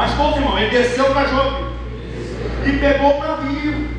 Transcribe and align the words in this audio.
Mas, 0.00 0.14
pouco 0.14 0.38
irmão, 0.38 0.58
ele 0.58 0.70
desceu 0.70 1.12
para 1.12 1.28
Jope 1.28 1.62
e 2.64 2.72
pegou 2.78 3.18
o 3.18 3.22
navio. 3.22 3.90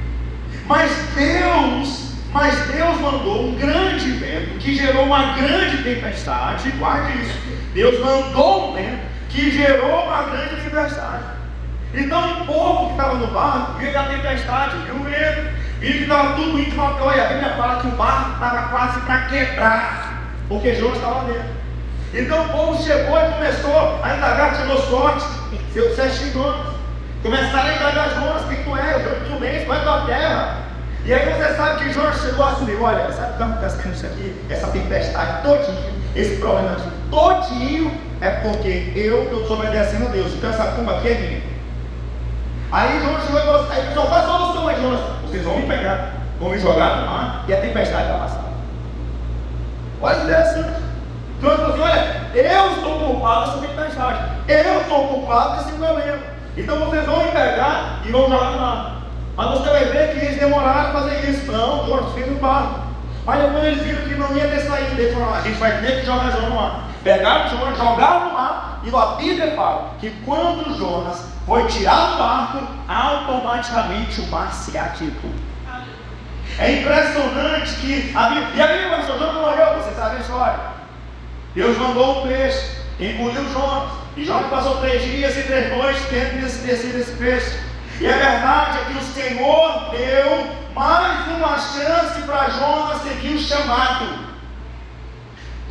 Mas 0.66 0.92
Deus, 1.14 2.14
mas 2.34 2.58
Deus 2.72 3.00
mandou 3.00 3.50
um 3.50 3.54
grande 3.54 4.10
vento 4.10 4.58
que 4.58 4.76
gerou 4.76 5.04
uma 5.04 5.34
grande 5.34 5.84
tempestade. 5.84 6.72
Guarde 6.72 7.22
isso. 7.22 7.40
Deus 7.76 8.00
mandou 8.04 8.72
um 8.72 8.74
vento 8.74 9.00
que 9.30 9.52
gerou 9.52 10.08
uma 10.08 10.24
grande 10.24 10.56
tempestade. 10.64 11.24
Então 11.94 12.32
o 12.32 12.46
povo 12.48 12.86
que 12.88 12.92
estava 12.94 13.14
no 13.18 13.28
barco 13.28 13.74
viu 13.78 14.00
a 14.00 14.04
tempestade, 14.06 14.78
viu 14.78 14.96
o 14.96 15.04
vento, 15.04 15.56
viu 15.80 15.92
que 15.92 16.02
estava 16.02 16.34
tudo 16.34 16.60
indo 16.60 16.76
para 16.76 16.84
a 16.84 17.04
olha, 17.04 17.26
a 17.26 17.28
Bíblia 17.28 17.50
fala 17.56 17.80
que 17.80 17.88
o 17.88 17.92
barco 17.92 18.32
estava 18.32 18.70
quase 18.70 19.02
para 19.02 19.22
quebrar, 19.26 20.24
porque 20.48 20.74
Jonas 20.74 20.98
estava 20.98 21.32
dentro. 21.32 21.62
Então 22.12 22.44
o 22.44 22.50
povo 22.50 22.84
chegou 22.84 23.20
e 23.20 23.32
começou 23.34 24.00
a 24.02 24.16
indagar, 24.16 24.58
tirou 24.58 24.78
os 24.78 24.86
seus 25.74 25.96
sete 25.96 26.26
donos. 26.32 26.76
Começaram 27.24 27.70
a 27.70 27.76
indagar 27.76 28.10
Jonas, 28.10 28.46
quem 28.48 28.64
tu 28.64 28.76
é? 28.76 28.96
Eu 28.96 29.26
tu 29.26 29.40
mês, 29.40 29.66
qual 29.66 29.78
é 29.78 29.84
tua 29.84 30.02
terra? 30.02 30.58
E 31.06 31.14
aí 31.14 31.34
você 31.34 31.56
sabe 31.56 31.84
que 31.84 31.94
Jonas 31.94 32.22
chegou 32.22 32.46
assim, 32.46 32.82
olha, 32.82 33.12
sabe 33.12 33.44
o 33.44 33.58
que 33.58 33.66
está 33.66 33.90
isso 33.90 34.06
aqui? 34.06 34.36
Essa 34.50 34.68
tempestade 34.68 35.44
todinho, 35.44 35.94
esse 36.16 36.36
problema 36.38 36.72
aqui, 36.72 36.90
todinho, 37.10 37.92
é 38.22 38.30
porque 38.30 38.92
eu 38.96 39.24
estou 39.24 39.42
desobedecendo 39.42 40.08
a 40.08 40.10
Deus. 40.10 40.34
Então 40.34 40.50
essa 40.50 40.64
tumba 40.72 40.98
aqui 40.98 41.10
é 41.10 41.14
minha. 41.16 41.42
Aí 42.72 43.02
Jonas 43.02 43.24
chegou 43.26 43.40
e 43.40 43.44
falou 43.44 43.62
assim, 43.62 43.74
aí, 43.74 43.94
qual 43.94 44.14
a 44.14 44.24
solução 44.24 44.68
aí, 44.68 44.82
Jonas? 44.82 45.02
Vocês 45.24 45.44
vão 45.44 45.58
me 45.58 45.68
pegar, 45.68 46.14
vão 46.40 46.50
me 46.50 46.60
jogar 46.60 46.98
no 46.98 47.08
mar 47.08 47.46
e 47.48 47.54
a 47.54 47.62
tempestade 47.62 48.08
vai 48.08 48.20
passar. 48.20 48.46
Olha 50.02 50.24
interessante. 50.24 50.91
Então 51.42 51.54
ele 51.54 51.62
falou 51.64 51.82
olha, 51.82 52.22
eu 52.36 52.72
estou 52.72 53.00
culpado 53.00 53.46
dessa 53.46 53.68
tempestade. 53.68 54.32
Eu 54.48 54.82
estou 54.82 55.08
culpado 55.08 55.58
desse 55.58 55.72
problema. 55.72 56.20
Então 56.56 56.80
vocês 56.82 57.04
vão 57.04 57.28
pegar 57.32 58.02
e 58.06 58.12
vão 58.12 58.30
jogar 58.30 58.52
no 58.52 58.62
mar. 58.62 59.02
Mas 59.36 59.50
você 59.50 59.70
vai 59.72 59.86
ver 59.86 60.12
que 60.12 60.24
eles 60.24 60.40
demoraram 60.40 60.90
a 60.92 60.94
fazer 60.94 61.28
isso. 61.28 61.52
Não, 61.52 61.88
Jonas 61.88 62.14
fez 62.14 62.28
no 62.28 62.38
barco. 62.38 62.82
Mas 63.26 63.42
depois 63.42 63.64
eles 63.64 63.82
viram 63.82 64.02
que 64.04 64.16
não 64.16 64.38
ia 64.38 64.48
ter 64.50 64.60
saído 64.60 64.96
dentro 64.96 65.16
do 65.16 65.22
mar. 65.22 65.40
A 65.40 65.42
gente 65.42 65.58
vai 65.58 65.82
ter 65.82 66.00
que 66.00 66.06
jogar 66.06 66.32
Jonas 66.32 66.50
no 66.50 66.56
mar. 66.56 66.84
Pegaram 67.04 67.50
Jonas, 67.50 67.78
jogaram 67.78 68.26
no 68.28 68.34
mar. 68.34 68.82
E 68.84 68.96
a 68.96 69.06
Bíblia 69.16 69.56
fala 69.56 69.96
que 70.00 70.12
quando 70.24 70.78
Jonas 70.78 71.26
foi 71.48 71.66
tirado 71.66 72.12
do 72.12 72.18
barco, 72.20 72.68
automaticamente 72.88 74.22
o 74.22 74.28
mar 74.28 74.54
se 74.54 74.78
ativou. 74.78 75.32
É 76.60 76.72
impressionante 76.72 77.74
que 77.78 78.12
a 78.16 78.30
Bíblia. 78.30 78.48
E 78.54 78.62
a 78.62 78.68
Bíblia 78.68 78.98
não 79.20 79.42
morreu, 79.42 79.82
você 79.82 79.96
sabe 79.96 80.18
a 80.18 80.20
história. 80.20 80.81
Deus 81.54 81.78
mandou 81.78 82.20
um 82.20 82.28
peixe, 82.28 82.78
engoliu 83.00 83.44
Jonas. 83.52 83.92
E 84.16 84.26
Jonas 84.26 84.50
passou 84.50 84.78
três 84.78 85.02
dias 85.04 85.38
e 85.38 85.44
três 85.44 85.70
noites 85.76 86.02
tendo 86.10 86.42
descido 86.42 87.00
esse 87.00 87.12
peixe. 87.14 87.60
E 88.00 88.08
a 88.08 88.18
verdade 88.18 88.80
é 88.80 88.86
que 88.86 88.98
o 88.98 89.02
Senhor 89.02 89.92
deu 89.92 90.48
mais 90.74 91.28
uma 91.28 91.58
chance 91.58 92.22
para 92.22 92.50
Jonas 92.50 93.02
seguir 93.02 93.36
o 93.36 93.40
chamado. 93.40 94.32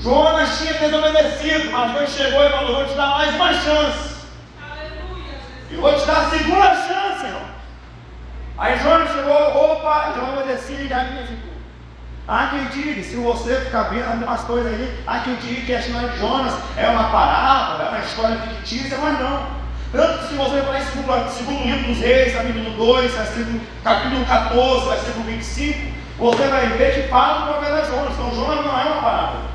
Jonas 0.01 0.59
tinha 0.59 0.75
desobedecido, 0.75 1.71
mas 1.71 1.93
Deus 1.93 2.11
chegou 2.11 2.45
e 2.45 2.51
falou: 2.51 2.77
Vou 2.77 2.87
te 2.87 2.95
dar 2.95 3.09
mais 3.09 3.35
uma 3.35 3.53
chance. 3.55 4.11
E 5.71 5.77
vou 5.77 5.95
te 5.95 6.07
dar 6.07 6.27
a 6.27 6.31
segunda 6.31 6.69
chance, 6.75 7.25
irmão. 7.25 7.43
Aí 8.59 8.79
Jonas 8.79 9.11
chegou: 9.13 9.73
Opa, 9.73 10.15
eu 10.17 10.41
obedeci 10.41 10.89
e 10.89 10.93
a 10.93 11.05
minha 12.31 12.69
ficou. 12.69 12.71
Acredite, 12.71 13.03
se 13.03 13.17
você 13.17 13.57
ficar 13.57 13.85
vendo 13.85 14.25
umas 14.25 14.41
coisas 14.43 14.73
aí, 14.73 15.03
acredite 15.07 15.67
que 15.67 15.75
a 15.75 15.81
história 15.81 16.09
de 16.09 16.19
Jonas 16.19 16.55
é 16.77 16.89
uma 16.89 17.11
parábola, 17.11 17.85
é 17.85 17.89
uma 17.89 17.99
história 17.99 18.37
fictícia, 18.39 18.99
mas 18.99 19.19
não. 19.19 19.61
Tanto 19.93 20.29
se 20.29 20.35
você 20.35 20.61
vai 20.61 20.81
segundo, 20.83 21.31
segundo 21.31 21.65
livro 21.65 21.89
dos 21.89 21.99
reis, 21.99 22.33
capítulo 22.33 22.71
2, 22.77 23.13
capítulo 23.83 24.25
14, 24.25 24.89
versículo 24.89 25.25
25, 25.25 26.01
você 26.19 26.47
vai 26.47 26.67
ver 26.69 26.95
que 26.95 27.09
fala 27.09 27.41
do 27.41 27.55
profeta 27.55 27.87
Jonas. 27.87 28.13
Então 28.13 28.35
Jonas 28.35 28.65
não 28.65 28.79
é 28.79 28.85
uma 28.85 29.03
parábola. 29.03 29.51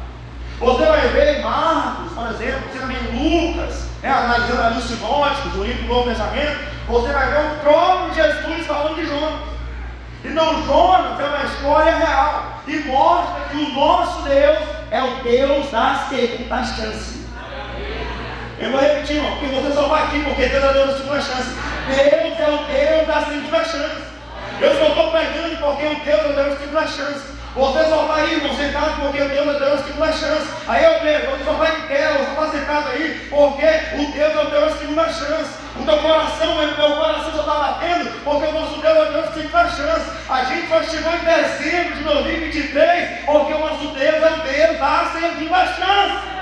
Você 0.59 0.85
vai 0.85 1.07
ver 1.09 1.39
em 1.39 1.41
Marcos, 1.43 2.13
por 2.13 2.27
exemplo, 2.27 2.69
você 2.71 2.79
também 2.79 2.97
em 2.97 3.51
Lucas, 3.51 3.87
é, 4.03 4.09
analisando 4.09 4.61
ali 4.61 4.77
os 4.77 4.83
sinóticos, 4.85 5.51
do 5.53 5.63
livro 5.63 5.83
do 5.83 5.87
Novo 5.87 6.09
Testamento, 6.09 6.59
você 6.87 7.13
vai 7.13 7.31
ver 7.31 7.39
o 7.39 7.59
próprio 7.59 8.13
Jesus 8.13 8.67
falando 8.67 8.95
de 8.95 9.05
Jonas. 9.05 9.54
Então 10.27 10.65
Jonas 10.65 11.19
é 11.19 11.23
uma 11.23 11.43
história 11.43 11.95
real 11.95 12.61
e 12.67 12.77
mostra 12.79 13.41
que 13.51 13.57
o 13.57 13.69
nosso 13.73 14.23
Deus 14.23 14.57
é 14.89 15.03
o 15.03 15.23
Deus 15.23 15.69
da 15.69 16.07
segunda 16.09 16.63
chance. 16.63 17.25
Eu 18.57 18.71
vou 18.71 18.79
repetir, 18.79 19.17
irmão, 19.17 19.37
porque 19.37 19.53
você 19.53 19.73
só 19.73 19.87
vai 19.87 20.03
aqui 20.03 20.23
porque 20.23 20.47
Deus 20.47 20.63
é 20.63 20.73
Deus 20.73 20.87
da 20.87 20.97
segunda 20.97 21.21
chance. 21.21 21.49
Deus 21.87 22.39
é 22.39 22.49
o 22.49 22.65
Deus 22.65 23.07
da 23.07 23.21
segunda 23.21 23.63
chance. 23.63 24.03
Eu 24.61 24.77
só 24.79 24.87
estou 24.87 25.11
pregando 25.11 25.57
porque 25.57 25.85
o 25.85 26.05
Deus 26.05 26.19
é 26.19 26.29
o 26.29 26.33
Deus 26.33 26.49
da 26.49 26.57
segunda 26.57 26.87
chance. 26.87 27.35
Você 27.55 27.85
só 27.85 28.01
vai 28.07 28.21
aí, 28.21 28.41
não 28.41 28.53
sentado 28.53 29.01
porque 29.01 29.21
o 29.21 29.29
Deus 29.29 29.47
é 29.47 29.59
Deus 29.59 29.79
da 29.79 29.87
segunda 29.87 30.11
chance. 30.11 30.47
Aí 30.67 30.83
eu 30.83 30.99
vejo, 30.99 31.31
você 31.31 31.43
só 31.45 31.53
vai 31.53 31.73
em 31.73 31.81
pé, 31.87 32.11
você 32.11 32.31
está 32.31 32.47
sentado 32.49 32.89
aí 32.89 33.27
porque 33.29 33.65
o 33.95 34.11
Deus 34.11 34.35
é 34.35 34.41
o 34.41 34.49
Deus 34.51 34.73
da 34.73 34.77
segunda 34.77 35.03
chance. 35.05 35.65
O 35.79 35.85
teu 35.85 35.97
coração, 35.99 36.51
o 36.51 36.57
meu 36.57 36.95
coração 36.97 37.31
só 37.31 37.39
está 37.39 37.53
batendo, 37.53 38.11
porque 38.25 38.45
o 38.45 38.51
nosso 38.51 38.81
Deus 38.81 38.97
é 38.97 39.11
Deus 39.11 39.29
tem 39.29 39.47
mais 39.47 39.73
chance. 39.73 40.11
A 40.29 40.43
gente 40.43 40.67
só 40.67 40.83
chegou 40.83 41.13
em 41.13 41.19
dezembro 41.19 41.95
de 41.95 42.03
2023, 42.03 43.25
porque 43.25 43.53
o 43.53 43.59
nosso 43.59 43.87
Deus 43.87 44.15
é 44.15 44.29
Deus 44.51 44.79
da 44.79 45.11
segunda 45.13 45.65
chance. 45.67 46.35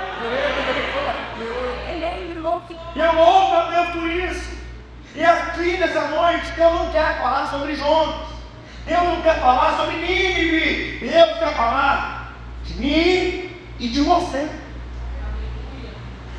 E 2.96 2.98
eu 2.98 3.14
louvo 3.14 3.56
a 3.56 3.70
Deus 3.70 3.88
por 3.90 4.10
isso. 4.10 4.54
E 5.14 5.24
aqui 5.24 5.76
nessa 5.76 6.00
noite, 6.08 6.50
Deus 6.56 6.74
não 6.74 6.90
quer 6.90 7.18
falar 7.18 7.46
sobre 7.46 7.76
Jonas. 7.76 8.33
Deus 8.86 9.02
não 9.02 9.22
quer 9.22 9.40
falar 9.40 9.76
sobre 9.76 9.96
Nínive. 9.96 10.98
Deus 11.00 11.38
quer 11.38 11.54
falar 11.54 12.34
de 12.64 12.74
mim 12.74 13.50
e 13.78 13.88
de 13.88 14.00
você. 14.00 14.48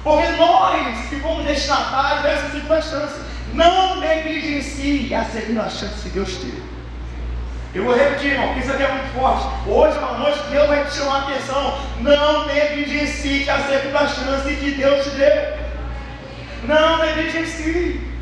Porque 0.04 0.28
nós 0.34 1.10
que 1.10 1.20
fomos 1.20 1.46
destinatários 1.46 2.22
dessa 2.22 2.82
chance, 2.82 3.22
não 3.54 4.00
negligencie 4.00 5.14
a 5.16 5.26
segunda 5.26 5.70
chance 5.70 6.04
que 6.04 6.10
Deus 6.10 6.38
teve. 6.38 6.64
Eu 7.74 7.84
vou 7.84 7.94
repetir, 7.94 8.32
irmão, 8.32 8.48
porque 8.48 8.62
isso 8.62 8.72
aqui 8.72 8.84
é 8.84 8.92
muito 8.92 9.14
forte. 9.14 9.48
Hoje, 9.68 9.98
uma 9.98 10.14
noite, 10.20 10.40
Deus 10.50 10.68
vai 10.68 10.86
te 10.86 10.94
chamar 10.94 11.16
a 11.16 11.22
atenção. 11.24 11.78
Não 12.00 12.46
negligencie 12.46 13.50
a 13.50 13.60
segunda 13.64 14.08
chance 14.08 14.56
que 14.56 14.72
Deus 14.72 15.04
te 15.04 15.10
deu. 15.10 15.58
Não 16.68 17.00
negligencie. 17.00 18.15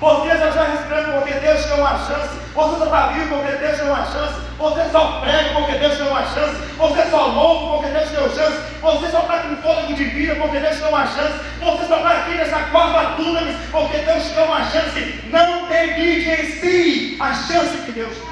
Você 0.00 0.28
já 0.28 0.48
está 0.48 0.64
respirando 0.64 1.12
porque 1.12 1.34
Deus 1.34 1.60
te 1.60 1.68
deu 1.68 1.76
uma 1.76 1.90
chance. 1.90 2.40
Você 2.54 2.78
só 2.78 2.84
está 2.84 3.06
vivo 3.08 3.36
porque 3.36 3.56
Deus 3.58 3.72
te 3.72 3.84
deu 3.84 3.92
uma 3.92 4.06
chance. 4.06 4.34
Você 4.58 4.90
só 4.90 5.20
prega 5.20 5.54
porque 5.54 5.72
Deus 5.72 5.92
te 5.92 5.98
deu 5.98 6.10
uma 6.10 6.22
chance. 6.22 6.56
Você 6.78 7.10
só 7.10 7.26
louva 7.26 7.76
porque 7.76 7.92
Deus 7.92 8.08
te 8.08 8.16
deu 8.16 8.34
chance. 8.34 8.58
Você 8.80 9.10
só 9.10 9.20
está 9.20 9.38
com 9.40 9.56
fôlego 9.56 9.92
de 9.92 10.04
vida 10.04 10.36
porque 10.36 10.58
Deus 10.58 10.74
te 10.74 10.80
deu 10.80 10.88
uma 10.88 11.06
chance. 11.06 11.34
Você 11.60 11.86
só 11.86 11.96
está 11.98 12.10
aqui 12.12 12.34
nessa 12.34 13.14
túneis 13.16 13.56
porque 13.70 13.98
Deus 13.98 14.24
te 14.24 14.30
deu 14.30 14.44
uma 14.44 14.64
chance. 14.64 15.20
Não 15.30 15.68
negligencie 15.68 17.18
a 17.20 17.34
chance 17.34 17.76
que 17.84 17.92
Deus 17.92 18.14
te 18.14 18.20
deu. 18.20 18.29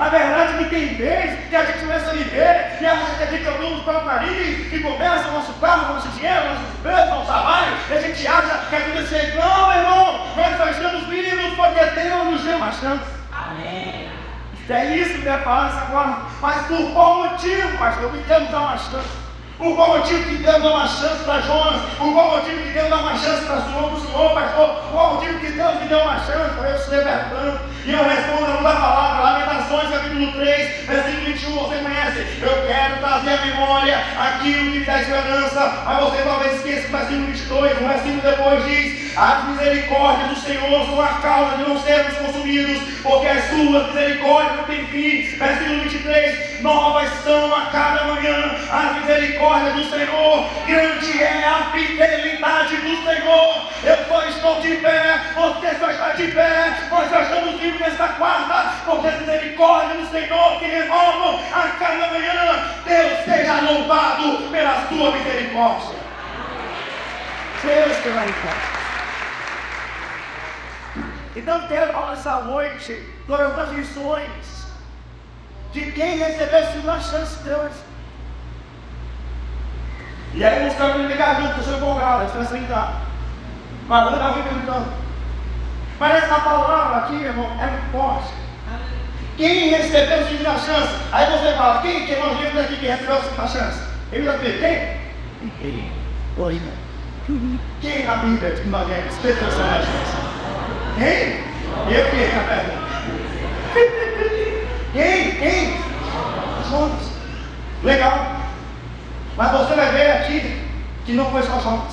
A 0.00 0.08
verdade 0.08 0.54
é 0.54 0.56
que 0.56 0.70
tem 0.70 0.94
vezes 0.94 1.38
que 1.50 1.54
a 1.54 1.62
gente 1.66 1.80
começa 1.80 2.10
a 2.10 2.14
viver 2.14 2.78
e 2.80 2.86
a 2.86 2.96
gente 2.96 3.22
acredita 3.22 3.50
no 3.50 3.84
para 3.84 3.98
o 3.98 4.04
nariz, 4.06 4.70
que 4.70 4.80
começa 4.80 5.28
o 5.28 5.32
nosso 5.32 5.52
carro, 5.60 5.90
o 5.90 5.94
nosso 5.94 6.08
dinheiro, 6.08 6.40
o 6.40 6.48
nosso 6.48 6.62
emprego, 6.78 7.02
o 7.02 7.10
nosso 7.16 7.26
trabalho, 7.26 7.76
e 7.90 7.92
a 7.92 8.00
gente 8.00 8.26
acha 8.26 8.66
que 8.70 8.76
a 8.76 8.78
vida 8.78 9.06
ser 9.06 9.34
não, 9.34 9.70
irmão, 9.70 10.26
nós 10.58 10.70
estamos 10.70 11.06
mínimos 11.06 11.54
porque 11.54 11.84
deu 11.84 12.56
uma 12.56 12.72
chance. 12.72 13.04
Amém. 13.30 14.08
É 14.70 14.96
isso 14.96 15.20
que 15.20 15.28
é 15.28 15.36
paz 15.36 15.76
agora. 15.76 16.16
Mas 16.40 16.66
por 16.66 16.92
qual 16.92 17.28
motivo, 17.28 17.76
pastor? 17.76 18.10
Me 18.10 18.22
temos 18.22 18.50
dar 18.50 18.60
uma 18.60 18.78
chance. 18.78 19.20
Por 19.58 19.76
qual 19.76 19.98
motivo 19.98 20.24
que 20.24 20.36
Deus 20.36 20.62
dá 20.62 20.70
uma 20.70 20.86
chance 20.86 21.24
para 21.24 21.40
Jonas? 21.42 21.82
Por 21.98 22.14
qual 22.14 22.38
motivo 22.38 22.62
que 22.62 22.70
Deus 22.70 22.88
dá 22.88 22.96
uma 22.96 23.18
chance 23.18 23.44
para 23.44 23.56
o 23.56 23.62
Senhor, 23.62 23.92
o 23.92 24.00
Senhor, 24.00 24.32
pastor? 24.32 24.68
Por 24.68 24.90
qual 24.92 25.14
motivo 25.16 25.40
que 25.40 25.50
Deus 25.50 25.74
me 25.74 25.88
deu 25.88 25.98
uma 25.98 26.18
chance 26.18 26.54
para 26.56 26.70
eu 26.70 26.78
se 26.78 26.90
libertando? 26.90 27.60
E 27.82 27.92
eu 27.92 28.04
respondo 28.04 28.62
da 28.62 28.72
palavra, 28.72 29.22
Lamentações, 29.22 29.88
capítulo 29.88 30.32
3, 30.32 30.86
versículo 30.86 31.26
21, 31.26 31.50
você 31.52 31.76
conhece. 31.76 32.26
Eu 32.42 32.66
quero 32.66 32.98
trazer 32.98 33.30
à 33.30 33.46
memória 33.46 34.04
aquilo 34.18 34.72
que 34.72 34.80
dá 34.80 35.00
esperança, 35.00 35.82
mas 35.86 36.00
você 36.00 36.22
talvez 36.22 36.56
esqueça 36.56 36.88
o 36.88 36.90
versículo 36.90 37.26
22, 37.26 37.72
o 37.72 37.88
versículo 37.88 38.20
depois 38.20 38.64
diz: 38.66 39.16
As 39.16 39.44
misericórdias 39.48 40.28
do 40.28 40.36
Senhor 40.36 40.86
são 40.86 41.00
a 41.00 41.08
causa 41.20 41.56
de 41.56 41.70
não 41.70 41.80
sermos 41.80 42.18
consumidos, 42.18 42.82
porque 43.02 43.26
as 43.26 43.44
suas 43.44 43.86
misericórdias 43.86 44.56
não 44.56 44.64
têm 44.64 44.86
fim. 44.86 45.38
Versículo 45.38 45.80
23, 45.80 46.60
novas 46.60 47.08
são 47.24 47.54
a 47.54 47.66
cada 47.66 48.04
manhã 48.04 48.60
as 48.70 49.00
misericórdias 49.00 49.74
do 49.74 49.90
Senhor, 49.90 50.48
grande 50.66 51.22
é 51.22 51.44
a 51.44 51.70
fidelidade 51.72 52.76
do 52.76 53.04
Senhor. 53.04 53.70
Eu 53.82 53.96
só 54.06 54.24
estou 54.26 54.60
de 54.60 54.76
pé, 54.76 55.20
você 55.34 55.74
só 55.78 55.90
está 55.90 56.08
de 56.10 56.28
pé, 56.28 56.76
nós 56.90 57.08
só 57.08 57.22
estamos 57.22 57.60
vivos 57.70 57.80
nesta 57.80 58.08
quarta, 58.08 58.74
porque 58.84 59.08
a 59.08 59.12
misericórdia 59.12 59.96
do 59.96 60.10
Senhor 60.10 60.58
que 60.58 60.66
renovam 60.66 61.40
a 61.52 61.68
cada 61.78 62.06
manhã. 62.08 62.30
Deus 62.84 63.24
seja 63.24 63.60
louvado 63.60 64.48
pela 64.50 64.86
sua 64.88 65.10
misericórdia. 65.12 66.00
Deus 67.62 67.96
te 68.02 68.08
vai 68.08 68.34
Então 71.36 71.68
falar 71.92 72.12
essa 72.14 72.40
noite 72.40 73.06
algumas 73.42 73.70
lições 73.72 74.66
de 75.72 75.92
quem 75.92 76.18
recebeu 76.18 76.58
a 76.58 76.66
segunda 76.66 77.00
chance 77.00 77.36
de 77.38 77.44
Deus. 77.44 77.72
E 80.34 80.44
aí 80.44 80.68
os 80.68 80.74
caras 80.74 80.96
me 80.96 81.06
ligaram, 81.06 81.44
eu 81.44 81.62
sou 81.62 81.76
empolgado, 81.76 82.22
eles 82.22 82.32
pensam 82.32 82.64
tá. 82.66 83.00
Mas 83.86 84.06
eu 84.06 84.12
estava 84.12 84.42
perguntando. 84.42 85.09
Mas 86.00 86.24
essa 86.24 86.40
palavra 86.40 86.96
aqui, 86.96 87.14
irmão, 87.16 87.46
é 87.60 87.66
muito 87.66 87.92
forte. 87.92 88.32
Quem 89.36 89.68
recebeu 89.68 90.18
a 90.50 90.58
chance? 90.58 90.94
Aí 91.12 91.26
você 91.26 91.52
fala, 91.54 91.82
quem 91.82 92.06
que 92.06 92.16
nós 92.16 92.38
vimos 92.38 92.58
aqui 92.58 92.76
que 92.76 92.86
recebeu 92.86 93.16
a 93.16 93.46
chance? 93.46 93.82
Ele 94.10 94.24
vai 94.24 94.38
dizer, 94.38 95.00
quem? 95.40 95.50
Quem? 95.60 95.92
Oi, 96.38 96.54
irmão. 96.54 97.60
Quem 97.82 98.04
na 98.06 98.16
Bíblia 98.16 98.50
que 98.50 98.68
nós 98.68 98.88
vemos? 98.88 99.14
Espetacular 99.14 99.82
chance. 99.82 100.16
Quem? 100.96 101.50
Eu 101.94 102.06
a 102.06 102.44
pergunta. 102.48 102.80
Quem? 104.94 105.34
Quem? 105.36 105.80
Jonas. 106.70 107.10
Legal. 107.84 108.36
Mas 109.36 109.52
você 109.52 109.74
vai 109.74 109.92
ver 109.92 110.10
aqui 110.12 110.62
que 111.04 111.12
não 111.12 111.30
foi 111.30 111.42
só 111.42 111.60
Jonas. 111.60 111.92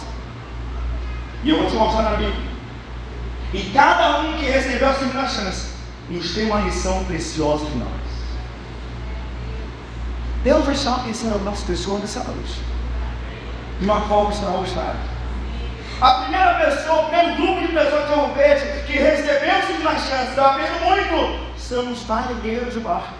E 1.44 1.50
eu 1.50 1.58
vou 1.58 1.70
te 1.70 1.76
mostrar 1.76 2.04
na 2.04 2.12
Bíblia. 2.12 2.47
E 3.54 3.72
cada 3.74 4.20
um 4.20 4.38
que 4.38 4.46
recebeu 4.46 4.90
a 4.90 4.94
segunda 4.94 5.28
chance 5.28 5.74
nos 6.10 6.34
tem 6.34 6.46
uma 6.46 6.62
lição 6.62 7.04
preciosa 7.06 7.66
de 7.66 7.78
nós. 7.78 8.08
Deus 10.44 10.66
vai 10.66 10.74
estar 10.74 11.04
pensando 11.04 11.44
nas 11.44 11.62
pessoas 11.62 12.02
nessa 12.02 12.24
noite. 12.24 12.62
De 13.80 13.86
uma 13.86 14.02
forma 14.02 14.32
extraordinária. 14.32 15.18
A 16.00 16.12
primeira 16.22 16.54
pessoa, 16.56 17.02
o 17.02 17.10
primeiro 17.10 17.36
grupo 17.36 17.62
de 17.62 17.68
pessoas 17.74 18.06
que 18.06 18.14
eu 18.14 18.34
vejo 18.34 18.86
que 18.86 18.94
recebeu 18.94 19.56
a 19.56 19.62
segunda 19.62 19.92
chance, 19.96 20.30
estava 20.30 20.58
vendo 20.58 20.86
muito, 20.86 21.58
são 21.58 21.92
os 21.92 22.06
marinheiros 22.06 22.74
de 22.74 22.80
barco. 22.80 23.14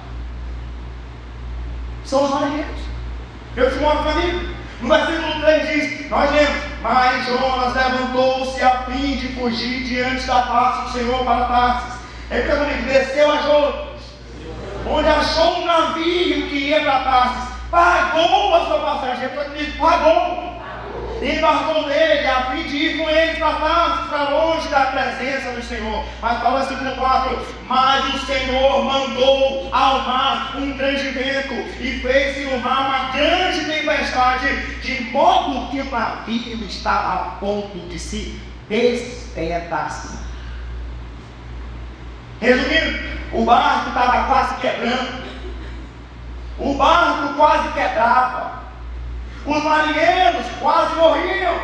São 2.06 2.24
os 2.24 2.32
marinheiros. 2.32 2.80
Eu 3.56 3.72
te 3.72 3.80
mostro 3.80 4.16
mim. 4.16 4.56
No 4.82 4.90
versículo 4.90 5.42
3 5.42 5.68
diz: 5.70 6.10
Nós 6.10 6.32
lemos, 6.32 6.64
mas 6.88 7.26
Jonas 7.26 7.76
levantou-se 7.76 8.64
a 8.64 8.84
fim 8.84 9.18
de 9.18 9.28
fugir 9.36 9.84
diante 9.84 10.26
da 10.26 10.44
face 10.44 10.84
do 10.84 10.92
Senhor 10.92 11.26
para 11.26 11.46
Tarsis. 11.46 12.00
Então 12.32 12.64
ele 12.64 12.82
desceu 12.84 13.32
a 13.32 13.38
Jonas, 13.42 13.76
onde 14.86 15.08
achou 15.10 15.58
um 15.60 15.66
navio 15.66 16.48
que 16.48 16.56
ia 16.56 16.82
para 16.82 17.00
Tarsis. 17.00 17.50
Pagou 17.70 18.56
a 18.56 18.66
sua 18.66 18.80
passagem. 18.80 19.30
Ele 19.56 19.72
pagou 19.74 20.47
embarcou 21.22 21.88
nele 21.88 22.28
a 22.28 22.42
pedir 22.52 22.98
com 22.98 23.10
ele 23.10 23.38
para 23.38 24.30
longe 24.30 24.68
da 24.68 24.86
presença 24.86 25.52
do 25.52 25.64
Senhor. 25.64 26.04
Mas 26.22 26.42
fala 26.42 26.60
versículo 26.60 26.96
4: 26.96 27.46
Mas 27.68 28.14
o 28.14 28.26
Senhor 28.26 28.84
mandou 28.84 29.70
ao 29.72 30.00
mar 30.04 30.54
um 30.58 30.78
grande 30.78 31.10
vento 31.10 31.54
e 31.80 32.00
fez 32.02 32.52
no 32.52 32.60
mar 32.60 32.88
uma 32.88 33.12
grande 33.12 33.66
tempestade, 33.66 34.80
de 34.82 35.04
modo 35.12 35.72
que 35.72 35.82
o 35.82 35.92
navio 35.92 36.64
estava 36.66 37.14
a 37.14 37.32
ponto 37.40 37.78
de 37.88 37.98
se 37.98 38.40
despedaçar. 38.70 40.28
Resumindo, 42.40 43.18
o 43.34 43.44
barco 43.44 43.90
estava 43.90 44.24
quase 44.26 44.56
quebrando, 44.62 45.24
o 46.60 46.74
barco 46.76 47.34
quase 47.36 47.70
quebrava. 47.70 48.47
Os 49.48 49.64
marinheiros 49.64 50.46
quase 50.60 50.96
morriam. 50.96 51.58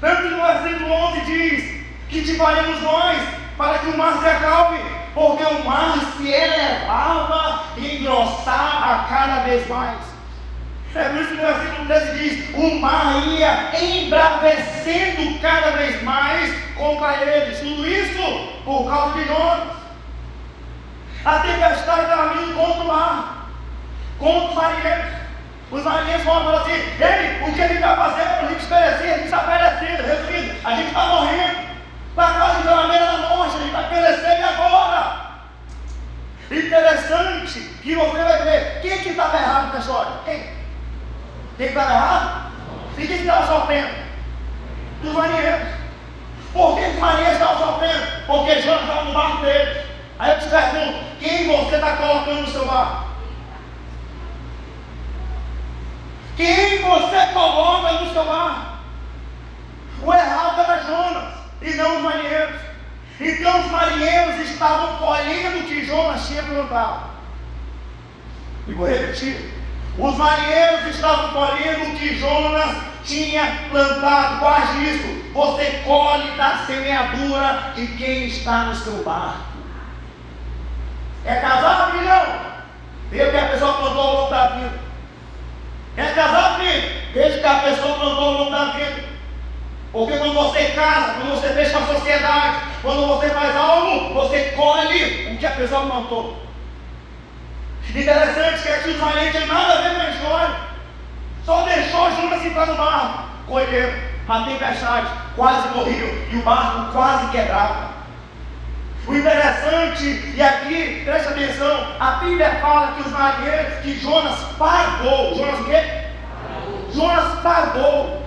Tanto 0.00 0.22
que 0.22 0.28
no 0.28 0.46
versículo 0.46 0.92
11 0.92 1.20
diz: 1.22 1.84
Que 2.08 2.22
te 2.22 2.36
faremos 2.36 2.80
nós 2.82 3.20
para 3.56 3.78
que 3.80 3.88
o 3.88 3.98
mar 3.98 4.18
se 4.20 4.28
acalme, 4.28 4.78
porque 5.12 5.42
o 5.42 5.64
mar 5.64 5.94
se 6.16 6.30
elevava 6.30 7.64
e 7.76 7.96
engrossava 7.96 9.08
cada 9.08 9.42
vez 9.42 9.68
mais. 9.68 9.98
É 10.94 11.08
por 11.08 11.20
isso 11.20 11.28
que 11.30 11.34
no 11.34 11.46
versículo 11.46 11.86
13 11.86 12.18
diz: 12.18 12.54
O 12.54 12.78
mar 12.78 13.26
ia 13.26 13.70
embravecendo 13.82 15.40
cada 15.40 15.72
vez 15.72 16.00
mais 16.04 16.54
contra 16.76 17.16
eles. 17.24 17.58
Tudo 17.58 17.88
isso 17.88 18.62
por 18.64 18.88
causa 18.88 19.18
de 19.18 19.28
nós. 19.28 19.62
A 21.24 21.38
tempestade 21.40 22.02
estava 22.02 22.34
vindo 22.34 22.54
contra 22.54 22.82
o 22.82 22.86
mar, 22.86 23.48
contra 24.18 24.48
os 24.48 24.54
marinheiros. 24.54 25.21
Os 25.72 25.82
marinheiros 25.84 26.24
falam 26.24 26.54
assim, 26.58 26.72
ele, 26.72 27.44
o 27.48 27.54
que 27.54 27.60
ele 27.62 27.74
está 27.74 27.96
fazendo 27.96 28.28
a 28.28 28.46
gente 28.46 28.66
perecer, 28.66 29.10
a 29.10 29.16
gente 29.16 29.24
está 29.24 29.38
perecendo, 29.38 30.02
resumindo, 30.02 30.54
a 30.62 30.74
gente 30.74 30.88
está 30.88 31.06
morrendo, 31.06 31.58
está 32.10 32.30
quase 32.34 32.64
na 32.64 32.86
beira 32.88 33.06
da 33.06 33.18
morte, 33.30 33.56
a 33.56 33.58
gente 33.58 33.72
vai 33.72 33.88
perecer 33.88 34.44
agora. 34.44 35.22
Interessante 36.50 37.60
que 37.82 37.94
você 37.94 38.22
vai 38.22 38.42
ver, 38.42 38.80
quem 38.82 38.98
que 38.98 39.08
estava 39.08 39.34
errado 39.38 39.64
nessa 39.68 39.78
história? 39.78 40.12
Quem? 40.26 40.50
Quem 41.56 41.66
estava 41.68 41.90
errado? 41.90 42.52
E 42.98 43.06
quem 43.06 43.16
estava 43.16 43.46
sofrendo? 43.46 43.94
Os 45.02 45.12
marinheiros. 45.12 45.68
Por 46.52 46.76
que 46.76 46.84
os 46.84 46.98
marinheiros 46.98 47.40
estavam 47.40 47.72
sofrendo? 47.72 48.26
Porque 48.26 48.60
Jonas 48.60 48.82
estava 48.82 49.04
no 49.04 49.14
barco 49.14 49.42
dele. 49.46 49.86
Aí 50.18 50.32
eu 50.32 50.38
te 50.38 50.48
pergunto, 50.48 51.04
quem 51.18 51.46
você 51.46 51.76
está 51.76 51.96
colocando 51.96 52.42
no 52.42 52.46
seu 52.46 52.66
barco? 52.66 53.11
Quem 56.42 56.82
você 56.82 57.26
coloca 57.32 57.92
no 57.92 58.12
seu 58.12 58.24
lar? 58.24 58.80
O 60.02 60.12
errado 60.12 60.60
era 60.60 60.82
Jonas 60.82 61.34
e 61.62 61.74
não 61.74 61.98
os 61.98 62.02
marinheiros. 62.02 62.60
Então 63.20 63.60
os 63.60 63.70
marinheiros 63.70 64.50
estavam 64.50 64.96
colhendo 64.96 65.60
o 65.60 65.62
que 65.62 65.86
Jonas 65.86 66.26
tinha 66.26 66.42
plantado. 66.42 67.10
E 68.66 68.72
vou 68.72 68.88
repetir. 68.88 69.54
Os 69.96 70.16
marinheiros 70.16 70.86
estavam 70.92 71.30
colhendo 71.30 71.84
o 71.84 71.96
que 71.96 72.18
Jonas 72.18 72.76
tinha 73.04 73.68
plantado. 73.70 74.40
Guarde 74.40 74.84
isso. 74.84 75.32
Você 75.32 75.82
colhe 75.84 76.28
da 76.32 76.58
semeadura 76.66 77.72
de 77.76 77.86
quem 77.86 78.26
está 78.26 78.64
no 78.64 78.74
seu 78.74 79.04
barco. 79.04 79.44
É 81.24 81.36
casado, 81.36 81.92
filhão? 81.92 82.52
Vê 83.12 83.30
que 83.30 83.36
a 83.36 83.48
pessoa 83.48 83.74
plantou 83.74 84.00
ao 84.00 84.14
longo 84.16 84.30
da 84.30 84.48
vida. 84.48 84.91
Quer 85.94 86.14
casar, 86.14 86.58
filho? 86.58 87.02
Desde 87.12 87.40
que 87.40 87.46
a 87.46 87.54
pessoa 87.56 87.98
plantou 87.98 88.28
o 88.28 88.38
nome 88.38 88.50
da 88.50 88.64
vida. 88.72 89.04
Porque 89.92 90.16
quando 90.16 90.32
você 90.32 90.64
casa, 90.68 91.14
quando 91.14 91.38
você 91.38 91.48
fecha 91.48 91.78
a 91.78 91.86
sociedade, 91.86 92.56
quando 92.80 93.06
você 93.06 93.28
faz 93.28 93.54
algo, 93.54 94.14
você 94.14 94.52
colhe 94.56 95.34
o 95.34 95.36
que 95.36 95.46
a 95.46 95.50
pessoa 95.50 95.86
plantou. 95.86 96.42
Interessante 97.90 98.62
que 98.62 98.68
aqui 98.68 98.90
os 98.90 98.96
valentes 98.96 99.32
tem 99.32 99.46
nada 99.46 99.74
a 99.74 99.82
ver 99.82 99.94
com 99.94 100.00
a 100.00 100.10
história. 100.10 100.56
Só 101.44 101.62
deixou 101.62 102.10
Judas 102.10 102.44
entrar 102.44 102.66
no 102.66 102.74
barco. 102.74 103.24
Colheram. 103.46 104.12
A 104.28 104.44
tempestade 104.44 105.08
quase 105.36 105.68
morreu 105.76 106.26
e 106.30 106.36
o 106.36 106.42
barco 106.42 106.92
quase 106.92 107.30
quebrava. 107.32 107.91
O 109.06 109.14
interessante, 109.14 110.32
e 110.36 110.40
aqui, 110.40 111.02
preste 111.04 111.28
atenção, 111.28 111.86
a 111.98 112.10
Bíblia 112.20 112.60
fala 112.60 112.92
que 112.92 113.00
os 113.02 113.10
marinheiros, 113.10 113.80
que 113.80 113.98
Jonas 113.98 114.38
pagou. 114.56 115.34
Jonas 115.34 115.60
o 115.60 115.64
quê? 115.64 116.04
Jonas 116.94 117.40
pagou. 117.40 118.22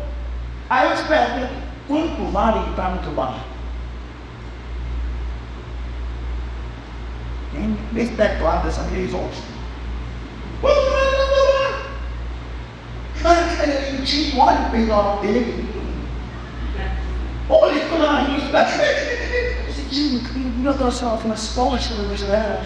Aí 0.69 0.89
eu 0.89 0.97
te 0.97 1.03
pergunto, 1.03 1.53
quanto 1.87 2.31
vale 2.31 2.59
para 2.75 2.89
muito 2.89 3.15
barco? 3.15 3.39
Vê 7.93 8.05
se 8.05 8.11
declara 8.11 8.59
dessa 8.59 8.81
vez 8.83 9.13
hoje. 9.13 9.43
Quanto 10.59 10.75
vale 10.75 11.15
para 11.15 11.25
muito 11.25 11.53
barco? 11.53 11.85
Mas 13.23 13.59
ele 13.61 14.05
tinha 14.05 14.35
um 14.35 14.45
olho 14.45 14.69
pelo 14.71 15.21
dele. 15.21 15.75
Olha 17.47 17.85
para 17.85 18.21
isso. 18.23 18.45
You 18.45 19.04
yourself 20.79 21.25
in 21.25 21.31
a 21.31 21.37
scholarship 21.37 21.97
né? 22.27 22.61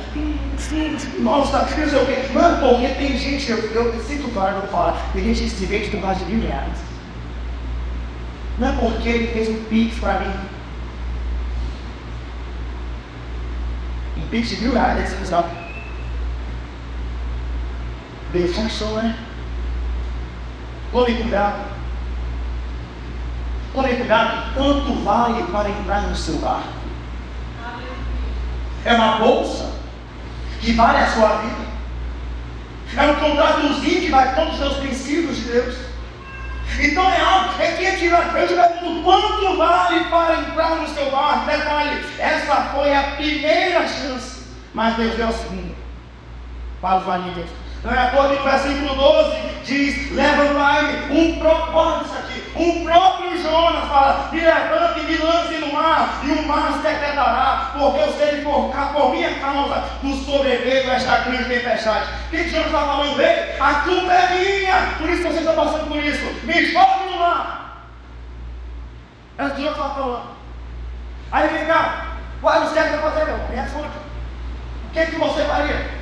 Fiz 0.58 1.94
o 1.94 2.06
quê? 2.06 2.34
Mano, 2.34 2.58
porque 2.60 2.88
tem 2.96 3.18
gente, 3.18 3.50
eu, 3.50 3.58
eu 3.58 4.04
sinto 4.04 4.32
claro 4.34 4.62
tem 5.14 5.24
gente 5.24 5.46
esse 5.46 5.66
direito 5.66 5.92
por 5.92 6.02
causa 6.02 6.24
de 6.26 6.36
reais. 6.36 6.78
Não 8.58 8.68
é 8.68 8.72
porque 8.74 9.08
ele 9.08 9.28
fez 9.28 9.50
um 9.50 9.64
pix 9.66 9.98
para 10.00 10.20
mim. 10.20 10.34
Um 14.18 14.28
pix 14.28 14.50
de 14.50 14.62
mil 14.62 14.74
reais, 14.74 15.10
você 15.10 15.26
sabe. 15.26 15.50
Deixa 18.34 18.70
só, 18.70 18.86
né? 19.02 19.18
Tome 20.92 21.16
cuidado. 21.16 21.70
Tome 23.74 23.96
cuidado. 23.96 24.54
Quanto 24.54 24.94
vale 25.04 25.44
para 25.44 25.70
entrar 25.70 26.02
no 26.02 26.16
seu 26.16 26.36
barco? 26.40 26.79
É 28.86 28.94
uma 28.94 29.18
bolsa 29.18 29.72
que 30.62 30.74
vale 30.74 30.98
a 30.98 31.08
sua 31.08 31.38
vida. 31.38 31.70
É 32.98 33.04
um 33.04 33.16
contratozinho 33.16 34.02
que 34.02 34.10
vai 34.10 34.36
todos 34.36 34.54
os 34.54 34.60
seus 34.60 34.78
princípios 34.78 35.38
de 35.38 35.44
Deus. 35.44 35.76
Então 36.80 37.10
é 37.10 37.20
algo, 37.20 37.62
é 37.62 37.72
que 37.72 37.86
é 37.86 37.96
tirar, 37.96 38.36
eu 38.36 38.48
te 38.48 38.54
pergunto, 38.54 39.04
quanto 39.04 39.58
vale 39.58 40.04
para 40.06 40.36
entrar 40.36 40.76
no 40.76 40.88
seu 40.88 41.10
barco? 41.10 41.46
Detalhe, 41.46 42.06
essa 42.18 42.56
foi 42.74 42.96
a 42.96 43.04
primeira 43.18 43.88
chance, 43.88 44.44
mas 44.74 44.96
Deus 44.96 45.16
deu 45.16 45.28
a 45.28 45.32
segunda 45.32 45.74
para 46.80 46.98
os 47.00 47.06
vanitas. 47.06 47.50
Não 47.84 47.92
é 47.94 48.10
que 48.10 48.16
no 48.16 48.44
versículo 48.44 48.96
12 48.96 49.38
diz: 49.66 50.12
Leva-me 50.12 51.18
um 51.18 51.40
propósito 51.40 52.14
aqui. 52.18 52.44
O 52.56 52.84
próprio 52.84 53.42
Jonas 53.42 53.88
fala: 53.88 54.30
Me 54.32 54.42
levante 54.42 55.00
e 55.00 55.04
me 55.04 55.18
lance 55.18 55.54
no 55.56 55.74
mar, 55.74 56.20
e 56.24 56.32
o 56.32 56.48
mar 56.48 56.74
se 56.74 56.80
decretará, 56.80 57.59
porque 57.80 58.02
eu 58.02 58.14
sei 58.14 58.42
por, 58.42 58.72
por 58.94 59.12
minha 59.12 59.40
causa 59.40 59.84
do 60.02 60.16
sobreveio 60.16 60.92
esta 60.92 61.18
grande 61.20 61.46
tempestade. 61.46 62.10
Que 62.30 62.50
Jonas 62.50 62.68
está 62.68 62.80
falando 62.80 63.18
dele? 63.18 63.54
A 63.60 63.74
culpa 63.76 64.14
é 64.14 64.40
minha, 64.40 64.98
por 64.98 65.10
isso 65.10 65.24
você 65.24 65.40
está 65.40 65.54
passando 65.54 65.88
por 65.88 66.04
isso. 66.04 66.26
Me 66.44 66.66
jogue 66.72 67.12
no 67.12 67.20
mar. 67.20 67.88
É 69.38 69.46
o 69.46 69.52
que 69.52 69.62
Jonas 69.62 69.78
está 69.78 69.90
falando. 69.90 70.30
Aí 71.32 71.48
vem 71.48 71.66
cá, 71.66 72.06
qual 72.42 72.56
é 72.56 72.60
o 72.60 72.70
certo 72.70 73.00
para 73.00 73.12
fazer? 73.12 73.32
Me 73.50 73.56
responde. 73.56 73.88
O 73.88 74.92
que, 74.92 75.00
é 75.00 75.06
que 75.06 75.16
você 75.16 75.44
faria? 75.44 76.00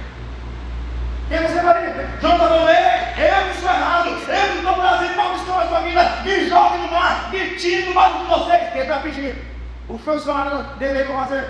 E 1.30 1.38
você 1.38 1.60
vai 1.60 1.90
dizer, 1.90 2.08
João 2.22 2.34
está 2.36 2.48
falando, 2.48 2.70
eu 2.70 3.52
estou 3.52 3.70
errado, 3.70 4.08
eu 4.08 4.56
estou 4.56 4.74
trazendo 4.76 5.18
maldição 5.18 5.60
à 5.60 5.66
família, 5.66 6.04
me 6.24 6.50
jogue 6.50 6.78
no 6.78 6.88
mar, 6.90 7.30
me 7.30 7.50
tire 7.56 7.84
do 7.84 7.94
mar 7.94 8.14
de 8.14 8.24
vocês. 8.24 8.72
Quem 8.72 8.82
está 8.82 9.00
pedindo? 9.00 9.46
O 9.90 9.98
funcionário 9.98 10.64
deveria 10.80 11.06
fazer, 11.06 11.46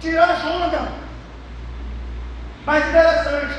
tirar 0.00 0.40
Jonas. 0.40 0.88
Mas 2.64 2.88
interessante, 2.88 3.54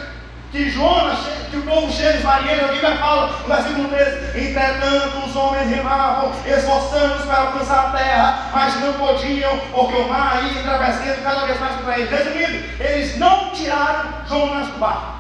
que 0.52 0.70
Jonas, 0.70 1.20
que 1.50 1.58
o 1.58 1.62
povo 1.64 1.92
cheio 1.92 2.18
de 2.18 2.24
marinheiros, 2.24 2.70
a 2.70 2.74
Bíblia 2.74 2.98
fala, 2.98 3.28
no 3.28 3.48
versículo 3.48 3.88
13, 3.90 4.50
entretanto 4.50 5.26
os 5.26 5.36
homens 5.36 5.70
remavam, 5.70 6.32
esforçando-se 6.46 7.28
para 7.28 7.42
alcançar 7.42 7.88
a 7.88 7.98
terra, 7.98 8.50
mas 8.54 8.80
não 8.80 8.94
podiam, 8.94 9.60
porque 9.72 9.96
o 9.96 10.08
mar 10.08 10.44
ia 10.44 10.60
atravessando 10.60 11.24
cada 11.24 11.46
vez 11.46 11.60
mais 11.60 11.76
para 11.82 12.00
eles. 12.00 12.10
Resumindo, 12.10 12.84
eles 12.84 13.18
não 13.18 13.52
tiraram 13.52 14.10
Jonas 14.28 14.68
do 14.68 14.80
barco. 14.80 15.19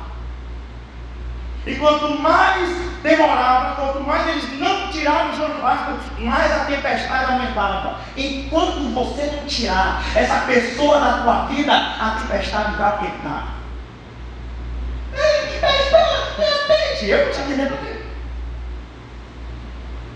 E 1.65 1.75
quanto 1.75 2.19
mais 2.19 2.69
demorava, 3.03 3.75
quanto 3.75 3.99
mais 4.01 4.27
eles 4.27 4.59
não 4.59 4.87
tiravam 4.89 5.45
o 5.45 5.61
barco, 5.61 5.99
mais 6.19 6.51
a 6.51 6.65
tempestade 6.65 7.31
aumentava. 7.31 7.99
Enquanto 8.15 8.93
você 8.93 9.25
não 9.35 9.45
tirar 9.45 10.01
essa 10.15 10.41
pessoa 10.41 10.99
da 10.99 11.23
tua 11.23 11.45
vida, 11.45 11.73
a 11.73 12.17
tempestade 12.21 12.75
vai 12.75 12.91
aumentar. 12.91 13.55
Ei, 15.13 15.59
tempestade, 15.59 17.09
eu 17.09 17.31
te 17.31 17.41
lembro. 17.53 17.77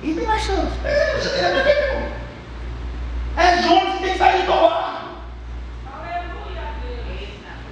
E 0.04 0.14
tem 0.14 0.28
mais 0.28 0.44
chance. 0.44 0.72
É 3.36 3.62
João 3.62 3.92
que 3.92 4.04
tem 4.04 4.12
que 4.12 4.18
sair 4.18 4.46
do 4.46 4.52
barco. 4.52 4.94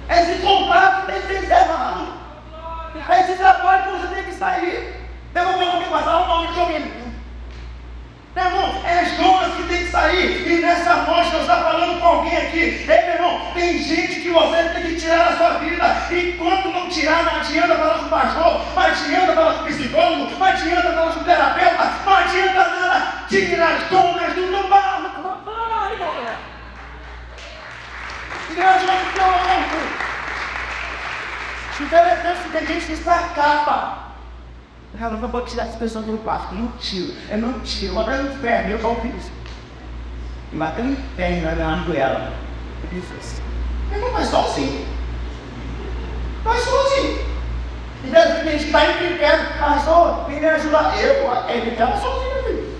É 0.08 0.22
esse 0.22 0.42
contato 0.42 1.06
tem 1.06 1.20
que 1.20 1.26
ser 1.26 1.44
encerrado. 1.44 2.22
Aí 3.08 3.24
você 3.24 3.34
trabalha, 3.34 3.90
você 3.90 4.14
tem 4.14 4.24
que 4.24 4.31
sair. 4.42 4.94
Meu 5.32 5.44
irmão, 5.44 5.58
meu 5.58 5.70
amigo, 5.70 5.90
mas 5.92 6.06
o 6.06 6.26
nome 6.26 6.52
de 6.52 6.60
alguém. 6.60 7.02
Meu 8.34 8.44
irmão, 8.44 8.82
é 8.84 9.04
Jonas 9.04 9.54
que 9.54 9.62
tem 9.68 9.84
que 9.84 9.90
sair. 9.90 10.48
E 10.48 10.60
nessa 10.60 10.94
noite 10.96 11.30
Deus 11.30 11.42
está 11.42 11.56
falando 11.58 12.00
com 12.00 12.06
alguém 12.06 12.36
aqui. 12.36 12.58
Ei, 12.58 12.86
meu 12.86 13.14
irmão, 13.14 13.52
tem 13.54 13.78
gente 13.78 14.20
que 14.20 14.30
você 14.30 14.64
tem 14.70 14.82
que 14.82 14.96
tirar 14.96 15.30
da 15.30 15.36
sua 15.36 15.50
vida. 15.58 15.84
Enquanto 16.10 16.68
não 16.72 16.88
tirar, 16.88 17.22
não 17.22 17.36
adianta 17.36 17.74
falar 17.76 17.98
com 17.98 18.06
o 18.06 18.08
pastor, 18.08 18.60
não 18.74 18.82
adianta 18.82 19.32
falar 19.32 19.54
com 19.54 19.62
o 19.62 19.66
psicólogo, 19.66 20.30
não 20.38 20.46
adianta 20.46 20.92
falar 20.92 21.12
com 21.12 21.20
o 21.20 21.24
terapeuta, 21.24 21.90
não 22.04 22.16
adianta 22.16 22.68
nada. 22.68 23.12
Tira 23.28 23.68
as 23.68 23.82
donas 23.84 24.34
do 24.34 24.46
normal. 24.50 25.02
Igreja 28.50 28.78
do 28.80 29.12
então 31.80 31.98
é 31.98 32.16
tanto 32.16 32.50
que 32.50 32.56
a 32.58 32.64
gente 32.64 32.92
Ela 35.00 35.16
não 35.16 35.28
vou 35.28 35.40
tirar 35.42 35.64
as 35.64 35.74
pessoas 35.76 36.04
do 36.04 36.18
quarto. 36.18 36.54
Não 36.54 36.68
tiro. 36.78 37.14
Eu 37.30 37.38
não 37.38 37.60
tiro. 37.60 37.94
Mas 37.94 38.20
no 38.20 38.32
inferno, 38.32 38.70
eu 38.70 38.78
não 38.78 38.96
fiz. 38.96 39.30
E 40.52 40.56
matei 40.56 40.84
no 40.84 40.92
inferno, 40.92 41.50
olhando 41.50 41.96
ela. 41.96 42.32
Eu 42.82 43.00
disse 43.00 43.12
assim. 43.18 43.42
Eu 43.92 44.00
não 44.00 44.12
vai 44.12 44.24
sozinho. 44.24 44.86
Vai 46.44 46.58
sozinho. 46.58 47.32
E 48.04 48.08
Deus 48.08 48.44
gente 48.44 48.64
está 48.66 48.86
em 48.86 49.14
inferno. 49.14 50.26
Vem 50.28 50.40
me 50.40 50.46
ajudar. 50.46 50.98
Eu, 51.00 51.48
ele 51.48 51.70
estava 51.70 51.96
sozinho, 51.98 52.44
filho. 52.44 52.74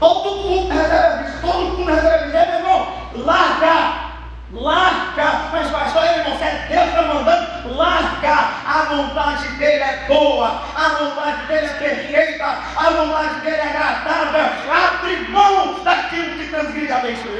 Todo 0.00 0.36
mundo 0.36 0.74
recebe, 0.74 1.40
todo 1.40 1.78
mundo 1.78 1.84
recebe, 1.86 2.32
meu 2.32 2.40
irmão. 2.40 2.96
Larga 3.14 4.06
Larga, 4.52 5.50
mas 5.50 5.70
pastor, 5.72 6.04
ele 6.04 6.30
não 6.30 6.38
serve, 6.38 6.68
Deus 6.68 6.86
está 6.86 7.02
mandando, 7.02 7.76
larga. 7.76 8.32
A 8.64 8.86
vontade 8.88 9.48
dele 9.56 9.82
é 9.82 10.04
boa, 10.06 10.62
a 10.76 10.88
vontade 10.88 11.46
dele 11.46 11.66
é 11.66 11.70
perfeita, 11.70 12.44
a 12.44 12.90
vontade 12.90 13.40
dele 13.40 13.56
é 13.56 13.68
agradável. 13.68 14.72
Abre 14.72 15.16
mão 15.30 15.82
daquilo 15.82 16.38
que 16.38 16.48
transgride 16.48 16.92
a 16.92 16.98
bênção 16.98 17.32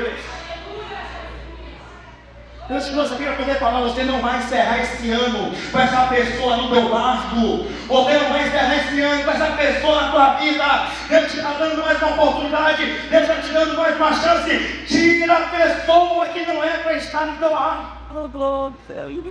Deus 2.68 2.88
que 2.88 2.94
você 2.96 3.14
queira 3.14 3.36
poder 3.36 3.54
falar, 3.60 3.80
você 3.82 4.02
não 4.02 4.20
vai 4.20 4.38
encerrar 4.38 4.78
esse 4.80 5.08
ano 5.12 5.52
com 5.70 5.78
essa 5.78 6.06
pessoa 6.08 6.56
no 6.56 6.68
teu 6.68 6.88
lado. 6.88 7.64
Você 7.86 8.12
não 8.18 8.28
vai 8.30 8.48
encerrar 8.48 8.74
esse 8.74 9.00
ano 9.00 9.24
com 9.24 9.30
essa 9.30 9.46
pessoa 9.52 10.02
na 10.02 10.10
tua 10.10 10.34
vida. 10.34 10.64
Deus 11.08 11.30
te 11.30 11.36
está 11.36 11.52
dando 11.52 11.84
mais 11.84 12.02
uma 12.02 12.22
oportunidade. 12.22 12.84
Deus 13.08 13.22
está 13.22 13.34
te 13.36 13.52
dando 13.52 13.76
mais 13.76 13.96
uma 13.96 14.12
chance. 14.14 14.84
Tira 14.88 15.36
a 15.36 15.40
pessoa 15.42 16.26
que 16.26 16.44
não 16.44 16.64
é 16.64 16.78
para 16.78 16.94
estar 16.94 17.26
no 17.26 17.36
teu 17.36 17.52
lado. 17.52 17.86
Oh, 18.12 18.28
glória, 18.28 18.76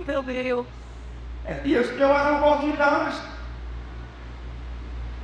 meu 0.06 0.22
Deus. 0.22 0.66
É 1.44 1.54
Deus 1.54 1.90
que 1.90 1.96
deu 1.96 2.08
uma 2.08 2.38
oportunidade. 2.38 3.16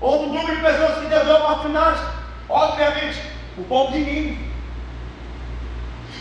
Outro 0.03 0.27
número 0.27 0.57
de 0.57 0.63
pessoas 0.63 0.99
que 0.99 1.07
deu 1.07 1.35
oportunidade. 1.37 2.01
Obviamente, 2.49 3.23
o 3.57 3.65
povo 3.65 3.93
de 3.93 4.01
mim. 4.01 4.52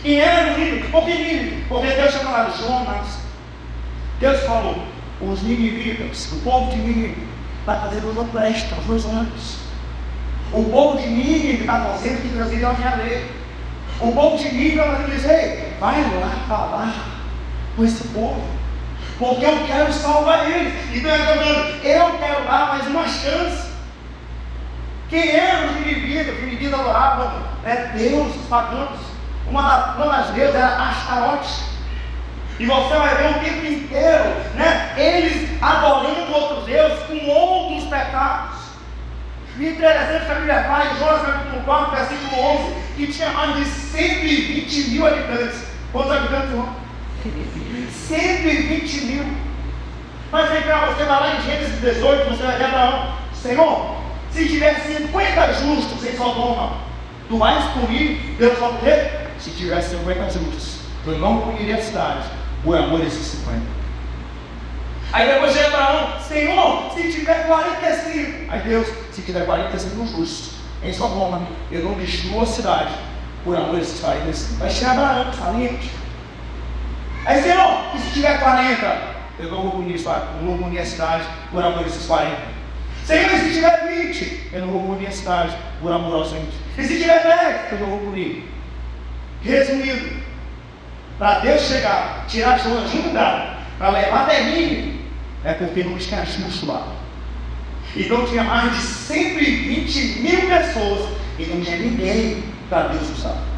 E 0.03 0.15
era 0.15 0.57
menino, 0.57 0.89
pequenino, 0.89 1.63
porque 1.69 1.87
Deus 1.87 2.23
lá 2.23 2.43
de 2.45 2.57
Jonas. 2.57 3.19
Deus 4.19 4.39
falou, 4.41 4.83
os 5.21 5.41
ninivitas, 5.43 6.31
o 6.31 6.39
povo 6.39 6.71
de 6.71 6.77
Nínive, 6.77 7.27
vai 7.65 7.79
fazer 7.79 8.03
uma 8.05 8.23
presta 8.25 8.75
os 8.75 9.05
anos. 9.05 9.57
O 10.51 10.63
povo 10.65 10.97
de 10.97 11.07
Nínive 11.07 11.61
está 11.61 11.79
fazendo 11.81 12.21
que 12.21 12.27
Deus 12.29 12.51
iria 12.51 12.73
minha 12.73 12.95
lei. 12.95 13.31
O 13.99 14.11
povo 14.11 14.37
de 14.37 14.51
Nínive 14.51 14.77
vai 14.77 15.03
dizer, 15.09 15.77
vai 15.79 16.01
lá 16.01 16.35
falar 16.47 16.93
com 17.75 17.83
esse 17.83 18.07
povo. 18.07 18.41
Porque 19.19 19.45
eu 19.45 19.65
quero 19.67 19.93
salvar 19.93 20.49
eles. 20.49 20.73
Então 20.95 21.11
ele 21.11 21.23
está 21.23 21.33
dizendo, 21.35 21.85
eu 21.85 22.17
quero 22.17 22.43
dar 22.45 22.67
mais 22.69 22.87
uma 22.87 23.07
chance. 23.07 23.69
Quem 25.09 25.29
eram 25.29 25.69
os 25.69 25.75
ninivitas? 25.75 26.33
Os 26.33 26.41
ninivitas 26.41 26.79
adoravam 26.79 27.31
é 27.63 27.75
Deus, 27.95 28.35
os 28.35 28.47
pagãos. 28.47 29.10
Uma, 29.51 29.95
uma 29.95 30.05
das 30.05 30.29
vezes 30.29 30.55
era 30.55 30.89
Astarote. 30.89 31.71
E 32.57 32.65
você 32.65 32.95
vai 32.95 33.15
ver 33.15 33.29
o 33.31 33.39
tempo 33.43 33.65
inteiro, 33.65 34.23
né? 34.55 34.93
Eles 34.95 35.61
adorando 35.61 36.33
outros 36.33 36.65
deuses 36.65 36.99
com 37.03 37.29
outros 37.29 37.89
pecados. 37.89 38.61
E 39.57 39.67
interessante 39.67 40.25
que 40.25 40.31
a 40.31 40.35
Bíblia 40.35 40.63
fala 40.63 40.85
em 40.85 40.97
Jonas 40.97 41.21
capítulo 41.25 41.63
4, 41.63 41.95
versículo 41.95 42.41
11, 42.41 42.75
que 42.95 43.07
tinha 43.11 43.29
mais 43.31 43.55
de 43.57 43.65
120 43.65 44.89
mil 44.91 45.07
habitantes. 45.07 45.63
Quantos 45.91 46.11
habitantes, 46.13 46.49
irmão? 46.49 46.75
120 48.07 49.05
mil. 49.05 49.25
Mas 50.31 50.49
vem 50.49 50.61
cá, 50.61 50.85
você 50.85 51.03
vai 51.03 51.19
lá 51.19 51.35
em 51.35 51.41
Gênesis 51.41 51.81
18, 51.81 52.29
você 52.29 52.43
vai 52.43 52.57
ver 52.57 52.65
Abraão, 52.65 53.15
Senhor, 53.33 53.97
se 54.31 54.47
tivesse 54.47 54.93
50 54.95 55.53
justos 55.55 56.05
em 56.05 56.15
Sodoma, 56.15 56.77
tu 57.31 57.37
vais 57.37 57.63
comigo, 57.71 58.35
Deus 58.37 58.59
vai 58.59 58.73
dizer, 58.73 59.31
se 59.39 59.51
tivesse 59.51 59.95
50 59.95 60.29
juntos, 60.31 60.79
eu 61.07 61.17
não 61.17 61.39
comeria 61.39 61.75
a 61.77 61.81
cidade, 61.81 62.29
o 62.65 62.73
amor 62.73 62.99
esses 63.05 63.25
50. 63.25 63.61
Aí 65.13 65.33
depois 65.33 65.53
chega 65.53 65.67
Abraão, 65.67 66.19
Senhor, 66.19 66.91
se 66.93 67.11
tiver 67.13 67.47
45. 67.47 68.51
Aí 68.51 68.59
Deus, 68.61 68.87
se 69.13 69.21
tiver 69.21 69.45
45 69.45 70.07
justos, 70.07 70.55
em 70.83 70.91
Sodoma, 70.91 71.47
eu 71.71 71.85
não 71.85 71.93
destruo 71.93 72.41
a 72.41 72.45
cidade, 72.45 72.93
por 73.45 73.55
amor 73.55 73.79
esses 73.79 74.01
45. 74.01 74.59
Vai 74.59 74.69
chegar 74.69 74.91
Abraão, 74.91 75.31
valente. 75.31 75.89
Aí 77.25 77.41
Senhor, 77.41 77.95
e 77.95 77.99
se 77.99 78.11
tiver 78.11 78.39
40, 78.41 79.01
eu 79.39 79.49
não 79.49 79.61
vou 79.61 79.71
punir, 79.71 79.95
a 80.79 80.85
cidade, 80.85 81.25
por 81.49 81.63
amor 81.63 81.87
esses 81.87 82.05
40. 82.05 82.35
Senhor, 83.11 83.33
e 83.33 83.39
se 83.39 83.53
tiver 83.53 84.07
20, 84.07 84.49
eu 84.53 84.61
não 84.61 84.67
vou 84.69 84.83
punir 84.83 85.07
a 85.07 85.11
cidade, 85.11 85.57
por 85.81 85.91
amor 85.91 86.15
aos 86.15 86.31
20. 86.31 86.43
E 86.77 86.83
se 86.83 86.97
tiver 86.97 87.21
10, 87.21 87.71
eu 87.73 87.79
não 87.79 87.87
vou 87.87 87.99
punir. 87.99 88.45
Resumindo, 89.43 90.21
para 91.17 91.39
Deus 91.39 91.61
chegar, 91.61 92.25
tirar 92.29 92.57
a 92.57 92.67
um 92.69 93.07
lugar, 93.07 93.67
para 93.77 93.89
levar 93.89 94.21
até 94.21 94.43
mim, 94.43 95.01
é 95.43 95.53
porque 95.53 95.83
não 95.83 95.97
tinha 95.97 96.23
justo 96.25 96.65
lá. 96.67 96.87
Então 97.95 98.25
tinha 98.25 98.45
mais 98.45 98.71
de 98.71 98.81
120 98.81 100.21
mil 100.21 100.47
pessoas 100.47 101.09
e 101.37 101.45
não 101.47 101.59
tinha 101.59 101.77
ninguém 101.77 102.43
para 102.69 102.87
Deus 102.87 103.09
usar. 103.09 103.50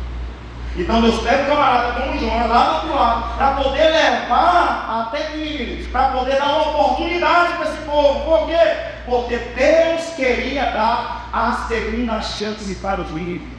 Então 0.76 1.02
Deus 1.02 1.22
pega 1.22 1.44
o 1.44 1.48
camarada 1.48 2.02
como 2.02 2.20
Jonas 2.20 2.50
lá 2.50 2.64
do 2.64 2.76
outro 2.76 2.96
lado, 2.96 3.38
para 3.38 3.52
poder 3.52 3.90
levar 3.90 5.08
até 5.08 5.30
Nínive, 5.30 5.84
para 5.92 6.10
poder 6.10 6.36
dar 6.38 6.46
uma 6.46 6.70
oportunidade 6.70 7.54
para 7.54 7.70
esse 7.70 7.78
povo. 7.84 8.26
Por 8.26 8.48
quê? 8.48 8.78
Porque 9.06 9.38
Deus 9.38 10.16
queria 10.16 10.72
dar 10.72 11.30
a 11.32 11.52
segunda 11.68 12.22
chance 12.22 12.74
para 12.76 13.02
os 13.02 13.12
ímpios. 13.12 13.54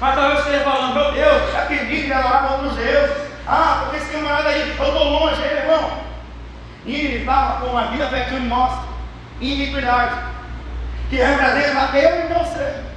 Mas 0.00 0.14
talvez 0.14 0.44
você 0.44 0.60
falando, 0.60 0.94
meu 0.94 1.12
Deus, 1.12 1.52
já 1.52 1.66
que 1.66 1.74
Nínive 1.74 2.12
era 2.12 2.24
lá 2.24 2.38
para 2.42 2.66
os 2.68 2.76
Deus. 2.76 3.10
Ah, 3.46 3.80
porque 3.82 3.96
esse 3.96 4.12
camarada 4.12 4.50
aí, 4.50 4.60
eu 4.60 4.68
estou 4.68 5.04
longe, 5.04 5.42
aí, 5.42 5.56
irmão. 5.58 5.90
E 6.86 7.16
estava 7.16 7.66
com 7.66 7.76
a 7.76 7.86
vida 7.86 8.06
pecando 8.06 8.44
nossa, 8.44 8.82
iniquidade, 9.40 10.14
que 11.10 11.16
representa 11.16 11.98
eu 11.98 12.24
e 12.24 12.32
você. 12.32 12.89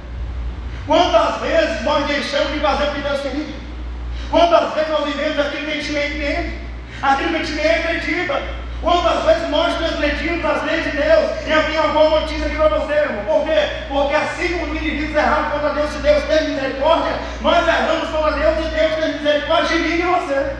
Quantas 0.86 1.40
vezes 1.40 1.82
nós 1.82 2.06
deixamos 2.06 2.52
de 2.52 2.60
fazer 2.60 2.84
o 2.84 2.94
que 2.94 3.00
Deus 3.00 3.20
queria? 3.20 3.54
Quantas 4.30 4.74
vezes 4.74 4.90
nós 4.90 5.04
vivemos 5.04 5.38
aquilo 5.38 5.64
que 5.64 5.70
a 5.70 5.74
gente 5.74 5.92
nem 5.92 6.06
entende, 6.08 6.58
aquilo 7.02 7.28
que 7.30 7.36
a 7.36 7.38
gente 7.44 7.52
nem 7.52 7.70
acredita? 7.70 8.42
Quantas 8.82 9.24
vezes 9.24 9.48
nós 9.48 9.78
transgredimos 9.78 10.44
as 10.44 10.62
leis 10.64 10.84
de 10.84 10.90
Deus? 10.90 11.46
E 11.46 11.50
eu 11.50 11.64
tenho 11.64 11.84
uma 11.84 11.92
boa 11.94 12.20
notícia 12.20 12.46
aqui 12.46 12.56
para 12.56 12.68
você, 12.68 12.92
irmão. 12.92 13.24
Por 13.24 13.44
quê? 13.46 13.68
Porque 13.88 14.14
assim 14.14 14.58
como 14.58 14.72
os 14.72 14.82
indivíduos 14.82 15.16
erraram 15.16 15.50
contra 15.50 15.70
Deus, 15.70 15.90
se 15.90 15.98
Deus 15.98 16.24
tem 16.24 16.50
misericórdia, 16.50 17.12
nós 17.40 17.66
erramos 17.66 18.08
contra 18.10 18.32
Deus 18.32 18.58
e 18.58 18.76
Deus 18.76 18.94
tem 18.96 19.12
misericórdia 19.14 19.68
de 19.68 19.88
mim 19.88 19.94
e 19.94 20.02
você. 20.02 20.56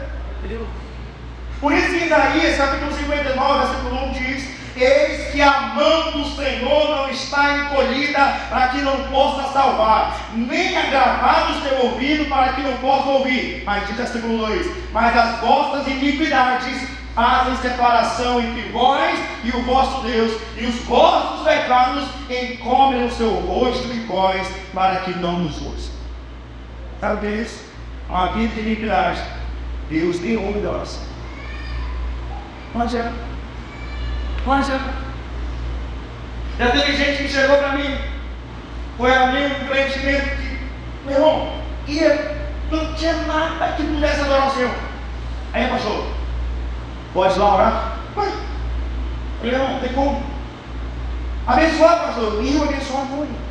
Por 1.61 1.71
isso 1.71 1.89
que 1.89 1.97
em 1.97 2.05
Isaías, 2.07 2.57
capítulo 2.57 2.91
59, 2.93 3.67
versículo 3.67 4.05
1 4.05 4.11
diz 4.13 4.55
Eis 4.77 5.31
que 5.31 5.41
a 5.41 5.73
mão 5.73 6.11
do 6.11 6.25
Senhor 6.35 6.89
não 6.89 7.09
está 7.09 7.59
encolhida 7.59 8.19
para 8.49 8.67
que 8.69 8.81
não 8.81 9.03
possa 9.07 9.51
salvar, 9.53 10.19
nem 10.33 10.77
agravado 10.77 11.53
o 11.53 11.61
seu 11.61 11.85
ouvido 11.85 12.25
para 12.25 12.53
que 12.53 12.61
não 12.61 12.75
possa 12.77 13.09
ouvir. 13.09 13.63
Mas 13.65 13.87
diz 13.87 13.95
versículo 13.95 14.37
2: 14.39 14.91
Mas 14.91 15.15
as 15.15 15.39
vossas 15.39 15.87
iniquidades 15.87 16.89
fazem 17.15 17.55
separação 17.57 18.41
entre 18.41 18.69
vós 18.69 19.17
e 19.45 19.49
o 19.51 19.61
vosso 19.63 20.01
Deus, 20.01 20.41
e 20.57 20.65
os 20.65 20.75
vossos 20.83 21.47
pecados 21.47 22.03
encobrem 22.29 23.05
o 23.05 23.11
seu 23.11 23.29
rosto 23.29 23.87
e 23.87 23.99
vós, 24.01 24.45
para 24.73 24.97
que 24.97 25.11
não 25.11 25.39
nos 25.39 25.61
ouçam. 25.61 25.95
Talvez 26.99 27.63
a 28.09 28.27
vida 28.27 28.53
de 28.55 28.59
iniquidade, 28.59 29.21
Deus 29.89 30.19
deu 30.19 30.41
uma 30.41 30.59
de 30.59 30.67
oração. 30.67 31.03
Mas 32.73 32.93
é 32.93 33.09
mas 34.45 34.67
já, 34.67 34.79
já 36.59 36.71
teve 36.71 36.95
gente 36.95 37.23
que 37.23 37.29
chegou 37.29 37.57
para 37.57 37.73
mim, 37.73 37.97
foi 38.97 39.13
amigo 39.13 39.55
do 39.55 39.67
crente 39.67 39.99
que, 39.99 40.59
meu 41.05 41.15
irmão, 41.15 41.53
ia, 41.87 42.37
não 42.71 42.93
tinha 42.93 43.13
nada 43.13 43.73
que 43.73 43.83
pudesse 43.83 44.21
adorar 44.21 44.47
o 44.47 44.51
Senhor. 44.51 44.75
Aí, 45.51 45.67
pastor, 45.67 46.05
pode 47.13 47.39
lá 47.39 47.55
orar? 47.55 47.97
Vai. 48.15 48.31
Falei, 49.39 49.57
não, 49.57 49.79
tem 49.79 49.93
como. 49.93 50.23
Abençoar, 51.47 52.05
pastor, 52.05 52.43
e 52.43 52.55
eu 52.55 52.63
abençoar 52.63 53.05
muito. 53.05 53.45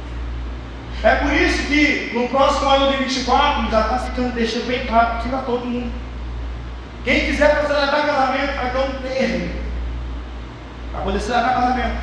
É 1.03 1.17
por 1.17 1.33
isso 1.33 1.67
que 1.67 2.13
no 2.15 2.29
próximo 2.29 2.71
ano 2.71 2.93
de 2.93 3.05
24 3.05 3.71
já 3.71 3.81
está 3.81 3.99
ficando 3.99 4.35
deixando 4.35 4.67
bem 4.67 4.87
claro 4.87 5.23
que 5.23 5.29
para 5.29 5.39
todo 5.41 5.67
mundo. 5.67 5.93
Quem 7.05 7.27
quiser 7.27 7.51
para 7.51 7.67
celebrar 7.67 8.07
casamento, 8.07 8.57
vai 8.57 8.71
ter 8.71 8.79
um 8.79 9.03
termo 9.03 9.64
poder 11.03 11.21
celebrar 11.21 11.55
casamento. 11.55 11.97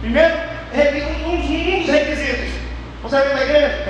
Primeiro, 0.00 0.34
requisitos. 0.72 2.54
Você 3.02 3.16
vai 3.16 3.34
na 3.34 3.42
igreja? 3.42 3.84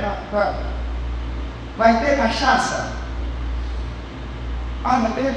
Vai 1.77 2.05
ter 2.05 2.17
cachaça? 2.17 2.93
Ah, 4.85 4.99
vai 4.99 5.13
ter? 5.13 5.35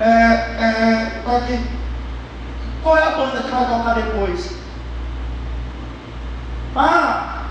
É, 0.00 0.04
é, 0.04 1.22
aqui. 1.36 1.64
Qual 2.82 2.96
é 2.96 3.02
a 3.02 3.10
banda 3.10 3.42
que 3.42 3.50
vai 3.50 3.66
tocar 3.66 3.94
depois? 3.94 4.58
Ah, 6.74 7.44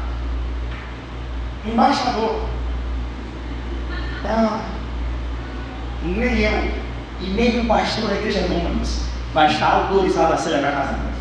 embaixador. 1.66 2.50
É, 4.26 4.62
nem 6.22 6.40
eu 6.40 6.72
e 7.20 7.30
nem 7.32 7.62
o 7.62 7.66
pastor 7.66 8.10
da 8.10 8.16
igreja 8.16 8.48
Nunes 8.48 9.06
vai 9.34 9.52
estar 9.52 9.74
autorizado 9.74 10.34
a 10.34 10.38
celebrar 10.38 10.74
casamento. 10.74 11.12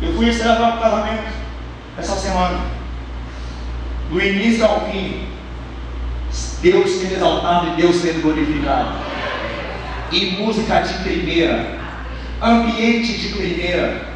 Eu 0.00 0.14
fui 0.14 0.32
celebrar 0.32 0.76
o 0.76 0.80
casamento 0.80 1.32
essa 1.98 2.14
semana. 2.14 2.60
Do 4.10 4.20
início 4.20 4.64
ao 4.64 4.88
fim, 4.90 5.28
Deus 6.60 6.90
sendo 6.90 7.14
exaltado 7.14 7.68
e 7.68 7.76
Deus 7.76 7.96
sendo 7.96 8.22
glorificado. 8.22 8.90
E 10.12 10.36
música 10.38 10.80
de 10.80 10.94
primeira, 11.02 11.78
ambiente 12.40 13.18
de 13.18 13.28
primeira 13.34 14.13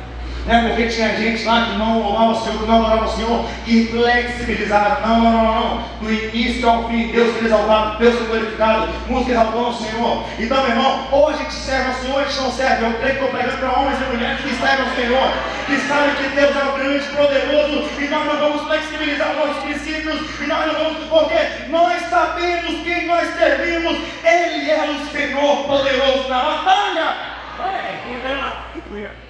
né? 0.48 0.64
Porque 0.66 0.88
tinha 0.88 1.14
gente 1.14 1.44
lá 1.44 1.66
que 1.66 1.76
não 1.76 2.00
louvava 2.00 2.32
o 2.32 2.42
Senhor, 2.42 2.66
não 2.66 2.80
louvava 2.80 3.04
o 3.04 3.14
Senhor, 3.14 3.44
que 3.66 3.86
flexibilizaram. 3.88 5.06
Não, 5.06 5.20
não, 5.20 5.32
não, 5.32 5.54
não. 5.54 5.82
Do 6.00 6.10
início 6.10 6.68
ao 6.68 6.88
fim, 6.88 7.08
Deus 7.08 7.36
foi 7.36 7.46
exaltado, 7.46 7.98
Deus 7.98 8.14
foi 8.16 8.26
glorificado, 8.26 8.88
música 9.08 9.32
exaltou 9.32 9.66
ao 9.66 9.74
Senhor. 9.74 10.24
Então, 10.38 10.62
meu 10.62 10.70
irmão, 10.70 11.08
hoje 11.12 11.34
a 11.34 11.42
gente 11.42 11.52
serve 11.54 11.90
ao 11.90 11.94
Senhor, 11.96 12.20
a 12.20 12.24
gente 12.24 12.40
não 12.40 12.52
serve. 12.52 12.84
Eu 12.86 12.94
creio 12.94 13.18
que 13.18 13.24
estou 13.24 13.28
pregando 13.28 13.58
para 13.58 13.78
homens 13.78 13.98
e 14.00 14.16
mulheres 14.16 14.40
que 14.40 14.54
servem 14.54 14.86
ao 14.88 14.94
Senhor, 14.96 15.32
que 15.66 15.76
sabem 15.86 16.14
que 16.14 16.28
Deus 16.34 16.56
é 16.56 16.64
o 16.64 16.72
grande, 16.72 17.08
poderoso, 17.08 17.88
e 18.00 18.08
nós 18.08 18.26
não 18.26 18.36
vamos 18.38 18.62
flexibilizar 18.62 19.30
os 19.30 19.36
nossos 19.36 19.62
princípios, 19.64 20.40
e 20.40 20.46
nós 20.46 20.66
não 20.66 20.74
vamos, 20.74 21.08
porque 21.08 21.68
nós 21.68 22.02
sabemos 22.08 22.82
quem 22.82 23.06
nós 23.06 23.28
servimos, 23.36 23.98
Ele 24.24 24.70
é 24.70 24.96
o 24.96 25.12
Senhor 25.12 25.64
poderoso 25.66 26.28
na 26.28 26.40
batalha. 26.40 27.28
É, 27.60 29.27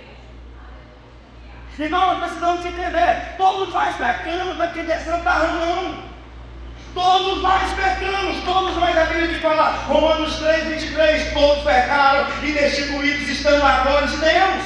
Irmão, 1.78 2.18
precisamos 2.18 2.66
entender. 2.66 3.34
Todos 3.36 3.72
nós 3.72 3.94
pecamos, 3.96 4.58
não 4.58 5.18
está 5.18 5.38
não. 5.46 6.08
Todos 6.92 7.40
nós 7.40 7.72
pecamos, 7.74 8.42
todos 8.44 8.76
nós, 8.76 8.98
a 8.98 9.04
Bíblia 9.04 9.28
de 9.28 9.38
falar, 9.38 9.84
Romanos 9.86 10.36
3, 10.38 10.64
23, 10.64 11.32
todos 11.32 11.62
pecaram 11.62 12.26
e 12.42 12.52
destituídos 12.52 13.28
estão 13.28 13.58
na 13.58 13.80
glória 13.82 14.08
de 14.08 14.16
Deus. 14.16 14.64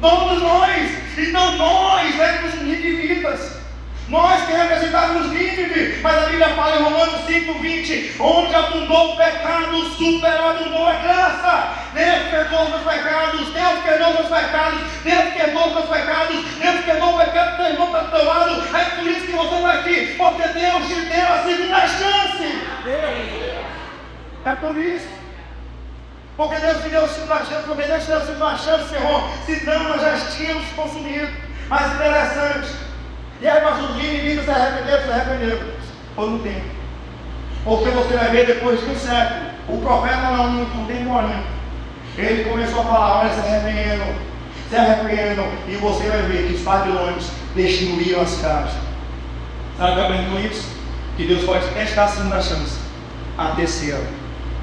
Todos 0.00 0.42
nós, 0.42 1.18
então 1.18 1.56
nós 1.56 2.20
éramos 2.20 2.54
indivíduos. 2.54 3.63
Nós 4.08 4.44
que 4.44 4.52
representávamos 4.52 5.30
Nínive, 5.30 6.00
mas 6.02 6.22
a 6.22 6.26
Bíblia 6.26 6.50
fala 6.50 6.76
em 6.76 6.82
Romanos 6.82 7.24
5, 7.26 7.54
20, 7.58 8.16
onde 8.20 8.54
abundou 8.54 9.12
o 9.12 9.16
pecado, 9.16 9.82
superabundou 9.96 10.86
a 10.86 10.92
graça. 10.92 11.68
Deus 11.94 12.28
perdoou 12.30 12.68
meus 12.68 12.82
pecados, 12.82 13.48
Deus 13.48 13.78
perdoou 13.82 14.12
meus 14.12 14.28
pecados, 14.28 14.80
Deus 15.02 15.32
queimou 15.32 15.70
meus 15.70 15.86
pecados, 15.86 16.44
Deus 16.44 16.84
queimou 16.84 17.14
o 17.14 17.18
pecado, 17.18 17.56
queimou 17.56 17.86
para 17.86 18.04
o 18.04 18.08
teu 18.08 18.24
lado. 18.26 18.76
É 18.76 18.84
por 18.84 19.06
isso 19.06 19.26
que 19.26 19.32
você 19.32 19.54
está 19.54 19.72
aqui, 19.72 20.14
porque 20.18 20.48
Deus 20.48 20.86
te 20.86 21.00
deu 21.00 21.32
a 21.32 21.42
segunda 21.42 21.80
chance. 21.88 22.62
É 24.44 24.54
por 24.60 24.76
isso. 24.76 25.08
Porque 26.36 26.56
Deus 26.56 26.82
te 26.82 26.88
deu 26.90 27.04
a 27.04 27.08
segunda 27.08 27.36
chance, 27.38 27.62
porque 27.66 27.82
Deus 27.84 28.02
te 28.02 28.08
deu 28.08 28.18
a 28.18 28.26
segunda 28.26 28.56
chance, 28.58 28.88
Senhor. 28.90 29.30
Senão 29.46 29.84
nós 29.84 30.00
já 30.02 30.30
tínhamos 30.36 30.66
consumido. 30.76 31.32
Mas 31.68 31.94
interessante. 31.94 32.83
E 33.44 33.46
aí, 33.46 33.62
mas 33.62 33.78
os 33.78 34.02
inimigos 34.02 34.46
se 34.46 34.50
arrependeram, 34.50 35.04
se 35.04 35.12
arrependeram. 35.12 35.66
Ou 36.16 36.30
não 36.30 36.38
tem. 36.38 36.62
Porque 37.62 37.90
você 37.90 38.16
vai 38.16 38.30
ver 38.30 38.46
depois 38.46 38.80
de 38.80 38.86
um 38.86 38.96
século, 38.96 39.50
o 39.68 39.78
profeta 39.82 40.30
não, 40.30 40.52
não 40.52 40.64
contemporâneo. 40.64 41.44
Ele 42.16 42.48
começou 42.48 42.80
a 42.80 42.84
falar, 42.84 43.20
olha, 43.20 43.34
se 43.34 43.40
arrependam, 43.40 44.14
se 44.70 44.76
arrependam, 44.76 45.46
e 45.68 45.76
você 45.76 46.08
vai 46.08 46.22
ver 46.22 46.46
que 46.46 46.54
os 46.54 46.62
babilônios 46.62 47.30
destruíram 47.54 48.22
as 48.22 48.40
casas. 48.40 48.72
Sabe 49.76 50.00
o 50.00 50.06
que 50.06 50.30
com 50.30 50.38
isso? 50.38 50.68
Que 51.18 51.26
Deus 51.26 51.44
pode 51.44 51.66
testar 51.68 52.04
a 52.04 52.08
segunda 52.08 52.40
chance, 52.40 52.78
a 53.36 53.48
terceira, 53.48 54.06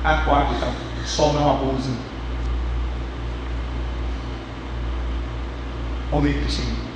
a 0.03 0.17
quarta, 0.21 0.67
só 1.05 1.33
não 1.33 1.51
abusem. 1.51 1.95
Homem 6.11 6.33
Cristina 6.33 6.90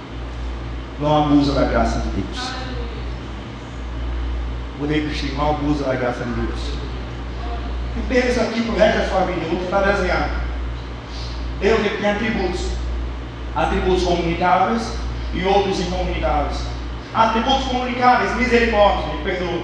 não 1.00 1.24
abusa 1.24 1.54
da 1.54 1.66
graça 1.68 2.00
de 2.00 2.22
Deus. 2.22 2.52
O 4.80 4.86
rei 4.86 5.06
Cristiano 5.06 5.36
não 5.38 5.50
abusa 5.52 5.84
da 5.86 5.96
graça 5.96 6.24
de 6.24 6.32
Deus. 6.32 6.60
E 7.98 8.14
pensa 8.14 8.42
aqui 8.42 8.62
para 8.62 8.74
o 8.74 8.78
resto 8.78 9.00
da 9.00 9.08
sua 9.08 9.22
vida, 9.22 9.46
vou 9.50 9.60
para 9.70 9.92
desenhar. 9.92 10.30
Deus 11.60 11.80
tem 11.80 12.10
atributos. 12.10 12.72
Atributos 13.56 14.04
comunicáveis 14.04 14.98
e 15.34 15.46
outros 15.46 15.80
incomunicáveis. 15.80 16.66
Atributos 17.14 17.66
comunicáveis, 17.68 18.36
misericórdia, 18.36 19.14
ele 19.14 19.24
perdoa. 19.24 19.62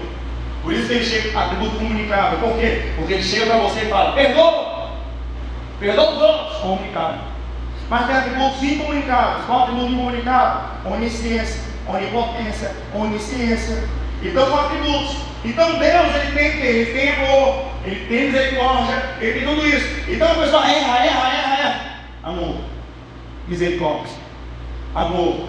Por 0.63 0.73
isso 0.73 0.91
ele 0.91 1.03
chega, 1.03 1.37
atributo 1.37 1.75
comunicável. 1.77 2.39
Por 2.39 2.57
quê? 2.57 2.93
Porque 2.95 3.13
ele 3.13 3.23
chega 3.23 3.47
para 3.47 3.57
você 3.57 3.81
e 3.81 3.89
fala, 3.89 4.13
perdoa. 4.13 4.91
Perdoa 5.79 6.11
os 6.11 6.21
outros, 6.21 6.57
comunicado. 6.59 7.30
Mas 7.91 8.07
tem 8.07 8.15
atributos 8.15 8.63
incomunicáveis. 8.63 9.45
Qual 9.45 9.63
atributo 9.63 9.91
incomunicável? 9.91 10.93
Onisciência, 10.93 11.61
onipotência, 11.85 12.71
onisciência. 12.95 13.83
Então 14.23 14.45
são 14.45 14.59
atributos. 14.61 15.17
Então 15.43 15.77
Deus 15.77 16.15
ele 16.15 16.31
tem 16.31 16.51
que 16.51 16.65
Ele 16.65 16.93
tem 16.93 17.09
amor, 17.09 17.65
Ele 17.83 18.05
tem 18.05 18.31
misericórdia, 18.31 19.15
Ele 19.19 19.39
tem 19.39 19.45
tudo 19.45 19.67
isso. 19.67 20.09
Então 20.09 20.31
a 20.31 20.35
pessoa 20.35 20.65
erra, 20.65 21.05
erra, 21.05 21.33
erra, 21.33 21.59
erra. 21.59 21.81
Amor, 22.23 22.55
misericórdia. 23.49 24.15
Amor, 24.95 25.47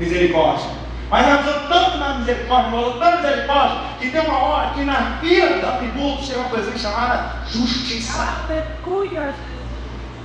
misericórdia. 0.00 0.66
Mas 1.08 1.26
nós 1.28 1.46
usamos 1.46 1.68
tanto 1.68 1.98
na 1.98 2.14
misericórdia, 2.18 2.70
nós 2.72 2.86
usamos 2.86 2.98
tanto 2.98 3.22
misericórdia, 3.22 3.78
que 4.00 4.10
tem 4.10 4.20
uma 4.22 4.38
hora 4.38 4.70
que 4.70 4.80
na 4.82 5.18
fila 5.20 5.58
da 5.58 5.68
atributo 5.74 6.24
chega 6.24 6.40
uma 6.40 6.48
coisa 6.48 6.76
chamada 6.76 7.36
justiça. 7.46 8.18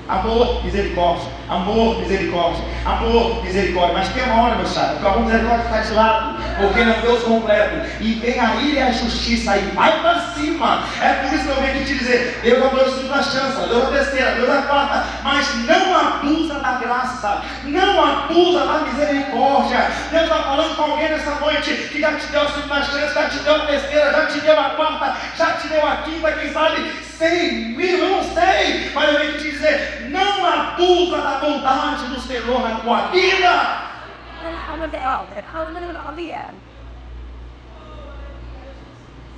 Amor, 0.07 0.63
misericórdia. 0.65 1.31
Amor, 1.49 1.99
misericórdia. 1.99 2.63
Amor, 2.85 3.41
misericórdia. 3.41 3.93
Mas 3.93 4.09
tem 4.09 4.23
uma 4.23 4.43
hora, 4.43 4.55
meu 4.55 4.67
chave, 4.67 4.97
que 4.97 5.05
o 5.05 5.07
amor, 5.07 5.23
misericórdia 5.23 5.63
está 5.63 5.79
de 5.79 5.93
lado. 5.93 6.43
Porque 6.59 6.83
não 6.83 6.93
é 6.93 7.01
Deus 7.01 7.23
completo. 7.23 7.87
E 8.01 8.13
vem 8.15 8.39
a 8.39 8.55
ira 8.55 8.79
e 8.79 8.83
a 8.83 8.91
justiça 8.91 9.51
aí. 9.51 9.71
Vai 9.73 10.01
para 10.01 10.19
cima. 10.33 10.83
É 11.01 11.13
por 11.13 11.33
isso 11.33 11.45
que 11.45 11.49
eu 11.49 11.55
venho 11.55 11.75
aqui 11.75 11.85
te 11.85 11.97
dizer: 11.97 12.39
Deus 12.43 12.61
é 12.61 12.65
a 12.65 12.89
segunda 12.91 13.23
chance, 13.23 13.69
Deus 13.69 13.83
a 13.83 13.91
terceira, 13.91 14.31
Deus 14.33 14.49
a 14.49 14.61
quarta. 14.63 15.05
Mas 15.23 15.55
não 15.65 15.97
abusa 15.97 16.55
da 16.55 16.71
graça. 16.73 17.41
Não 17.63 18.05
abusa 18.05 18.65
da 18.65 18.79
misericórdia. 18.79 19.87
Deus 20.11 20.23
está 20.23 20.43
falando 20.43 20.75
com 20.75 20.83
alguém 20.83 21.09
nessa 21.09 21.35
noite 21.35 21.73
que 21.91 22.01
já 22.01 22.11
te 22.13 22.27
deu 22.27 22.41
a 22.41 22.51
segunda 22.51 22.81
chance, 22.83 23.13
já 23.13 23.29
te 23.29 23.39
deu 23.39 23.55
a 23.55 23.65
terceira, 23.65 24.11
já 24.11 24.25
te 24.25 24.41
deu 24.41 24.59
a 24.59 24.69
quarta, 24.71 25.15
já 25.37 25.51
te 25.53 25.67
deu 25.69 25.87
a 25.87 25.95
quinta, 25.97 26.31
quem 26.33 26.51
sabe 26.51 27.02
mil, 27.29 27.97
eu 27.97 28.09
não 28.09 28.23
sei. 28.23 28.91
Mas 28.93 29.13
eu 29.13 29.19
venho 29.19 29.37
te 29.37 29.51
dizer: 29.51 30.09
não 30.09 30.45
abusa 30.45 31.17
da 31.17 31.37
vontade 31.39 32.05
do 32.07 32.19
Senhor 32.19 32.61
na 32.61 32.75
tua 32.79 33.07
vida. 33.07 33.83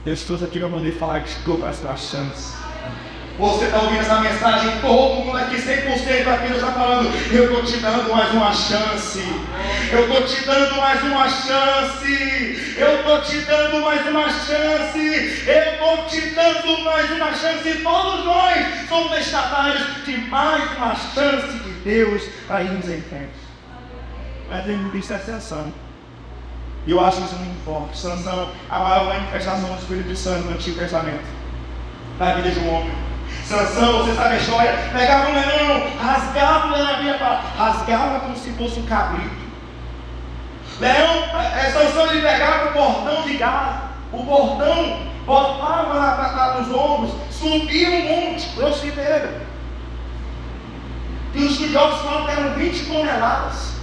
Deus 0.04 0.24
trouxe 0.24 0.46
aqui 0.46 0.60
para 0.60 0.70
poder 0.70 0.92
falar 0.92 1.22
que 1.22 1.30
chegou 1.30 1.58
para 1.58 1.70
essa 1.70 1.98
chance. 1.98 2.65
Você 3.38 3.66
está 3.66 3.82
ouvindo 3.82 4.00
essa 4.00 4.22
mensagem, 4.22 4.80
todo 4.80 5.26
mundo 5.26 5.38
aqui 5.38 5.58
100% 5.58 6.28
aqui 6.28 6.54
está 6.54 6.72
falando, 6.72 7.10
eu 7.34 7.44
estou 7.46 7.64
te 7.64 7.78
dando 7.78 8.10
mais 8.10 8.34
uma 8.34 8.54
chance. 8.54 9.22
Eu 9.92 10.08
estou 10.08 10.24
te 10.24 10.46
dando 10.46 10.78
mais 10.78 11.04
uma 11.04 11.28
chance. 11.28 12.76
Eu 12.78 13.00
estou 13.00 13.22
te 13.22 13.40
dando 13.42 13.82
mais 13.82 14.08
uma 14.08 14.30
chance. 14.30 15.44
Eu 15.48 15.74
estou 15.74 16.06
te 16.08 16.22
dando 16.30 16.84
mais 16.86 17.12
uma 17.12 17.34
chance. 17.34 17.70
E 17.70 17.82
todos 17.84 18.24
nós 18.24 18.88
somos 18.88 19.12
destinatários 19.12 20.06
de 20.06 20.18
mais 20.30 20.78
uma 20.78 20.96
chance 20.96 21.60
de 21.60 21.72
Deus 21.84 22.24
aí 22.50 22.70
nos 22.70 22.88
encontros. 22.88 23.46
Mas 24.50 24.66
ele 24.66 24.78
me 24.78 24.92
disse 24.92 25.14
atenção. 25.14 25.74
E 26.88 26.92
eu 26.92 27.04
acho 27.04 27.20
isso 27.20 27.36
não 27.36 27.46
importa. 27.48 27.96
Sansão, 27.96 28.50
a 28.70 28.80
maior 28.80 29.06
manifestação 29.08 29.76
do 29.76 29.80
Espírito 29.82 30.16
Santo 30.16 30.46
no 30.46 30.52
Antigo 30.52 30.80
Testamento. 30.80 31.26
Na 32.18 32.34
vida 32.36 32.52
de 32.52 32.60
um 32.60 32.74
homem. 32.74 33.05
Sansão, 33.44 34.04
você 34.04 34.16
sabe 34.16 34.36
a 34.36 34.38
história? 34.38 34.74
Pegava 34.92 35.30
um 35.30 35.34
leão, 35.34 35.88
rasgava 36.00 36.68
o 36.68 36.72
leão, 36.72 37.42
rasgava 37.58 38.20
como 38.22 38.36
se 38.36 38.52
fosse 38.52 38.80
um 38.80 38.86
cabrito. 38.86 39.46
Leão, 40.80 41.24
é, 41.56 41.70
Sansão 41.72 42.12
ele 42.12 42.22
pegava 42.22 42.70
o 42.70 42.74
bordão 42.74 43.22
de 43.24 43.38
gado, 43.38 43.90
o 44.12 44.24
bordão, 44.24 45.00
botava 45.26 45.94
lá 45.94 46.58
nos 46.60 46.76
ombros, 46.76 47.12
subia 47.32 47.90
um 47.90 48.02
monte, 48.04 48.50
eu 48.58 48.74
citei. 48.74 49.46
E 51.34 51.44
os 51.44 51.52
estudiosos 51.52 52.02
falam 52.02 52.26
que 52.26 52.32
eram 52.32 52.54
20 52.54 52.86
toneladas. 52.86 53.76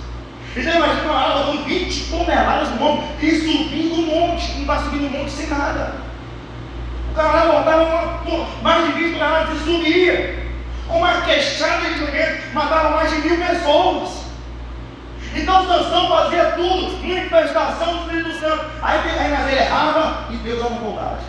Você 0.55 0.61
imagina 0.61 1.05
uma 1.05 1.19
aula 1.19 1.53
com 1.53 1.65
20 1.65 2.11
toneladas 2.11 2.69
no 2.71 2.87
ombro 2.87 3.05
e 3.21 3.31
subindo 3.31 3.95
um 3.95 4.07
monte, 4.07 4.53
não 4.53 4.61
está 4.61 4.79
subindo 4.81 5.07
um 5.07 5.19
monte 5.19 5.31
sem 5.31 5.47
nada. 5.47 6.12
O 7.13 7.15
cara 7.15 7.45
botava 7.45 8.23
uma, 8.25 8.47
mais 8.63 8.87
de 8.87 8.93
20 8.93 9.13
toneladas 9.13 9.55
e 9.55 9.65
subia. 9.65 10.49
Uma 10.89 11.21
queixada 11.21 11.83
de 11.83 11.91
instrumento 11.91 12.55
matava 12.55 12.97
mais 12.97 13.11
de 13.11 13.17
mil 13.29 13.37
pessoas. 13.37 14.23
Então 15.35 15.67
Sansão 15.67 16.09
fazia 16.09 16.45
tudo, 16.53 17.07
manifestação 17.07 17.97
do 17.97 18.01
Espírito 18.01 18.41
Santo. 18.41 18.65
Aí, 18.81 18.99
mas 19.31 19.47
ele 19.47 19.61
errava 19.61 20.25
e 20.31 20.37
Deus 20.37 20.63
dava 20.63 20.75
vontade. 20.77 21.25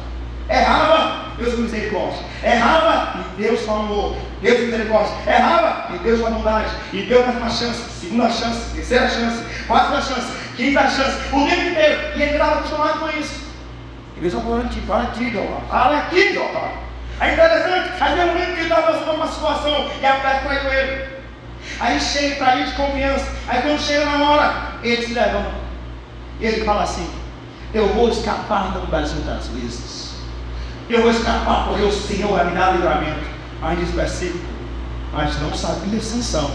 Errava, 0.49 1.25
Deus 1.37 1.59
misericórdia. 1.59 2.19
Errava 2.41 3.19
e 3.19 3.41
Deus 3.41 3.65
falou. 3.65 4.17
Deus 4.41 4.59
misericórdia. 4.61 5.15
Errava 5.27 5.93
e 5.95 5.97
Deus 5.97 6.21
bondade. 6.21 6.71
E 6.93 7.01
Deus 7.01 7.25
dava 7.25 7.39
uma 7.39 7.49
chance, 7.49 7.89
segunda 7.99 8.29
chance, 8.29 8.73
terceira 8.73 9.09
chance, 9.09 9.43
quarta 9.67 10.01
chance, 10.01 10.31
quinta 10.55 10.83
chance, 10.83 11.17
o 11.29 11.45
tempo 11.45 11.61
inteiro. 11.71 12.01
E 12.15 12.21
ele 12.21 12.31
estava 12.31 12.59
acostumado 12.59 12.99
com 12.99 13.09
isso. 13.19 13.42
Fala 15.69 15.97
aqui, 15.97 16.31
Jeová. 16.31 16.71
É 17.19 17.33
interessante, 17.33 17.91
aí 18.01 18.19
um 18.21 18.27
momento 18.27 18.45
que 18.45 18.51
ele 18.51 18.61
estava 18.61 18.93
passando 18.93 19.15
uma 19.15 19.27
situação 19.27 19.91
e 20.01 20.05
a 20.05 20.41
foi 20.41 20.55
com 20.57 20.69
ele. 20.69 21.07
Aí 21.79 21.99
chega 21.99 22.35
para 22.35 22.51
ali 22.53 22.63
de 22.63 22.71
confiança. 22.71 23.27
Aí 23.47 23.61
quando 23.61 23.79
chega 23.79 24.05
na 24.05 24.29
hora, 24.29 24.71
ele 24.81 25.05
se 25.05 25.13
levanta. 25.13 25.51
Ele 26.39 26.63
fala 26.63 26.83
assim: 26.83 27.09
Eu 27.73 27.89
vou 27.89 28.09
escapar 28.09 28.71
do 28.71 28.87
Brasil 28.87 29.21
das 29.21 29.47
vezes. 29.47 30.15
Eu 30.89 31.01
vou 31.01 31.11
escapar 31.11 31.67
porque 31.67 31.83
o 31.83 31.91
Senhor 31.91 32.31
vai 32.31 32.45
me 32.45 32.57
dar 32.57 32.73
livramento. 32.73 33.25
Aí 33.61 33.75
diz 33.77 33.89
o 33.89 33.93
versículo: 33.93 34.43
Mas 35.11 35.39
não 35.41 35.53
sabia 35.53 36.01
Sansão 36.01 36.51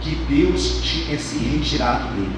que 0.00 0.14
Deus 0.28 0.80
tinha 0.82 1.18
se 1.18 1.38
retirado 1.38 2.08
dele. 2.08 2.36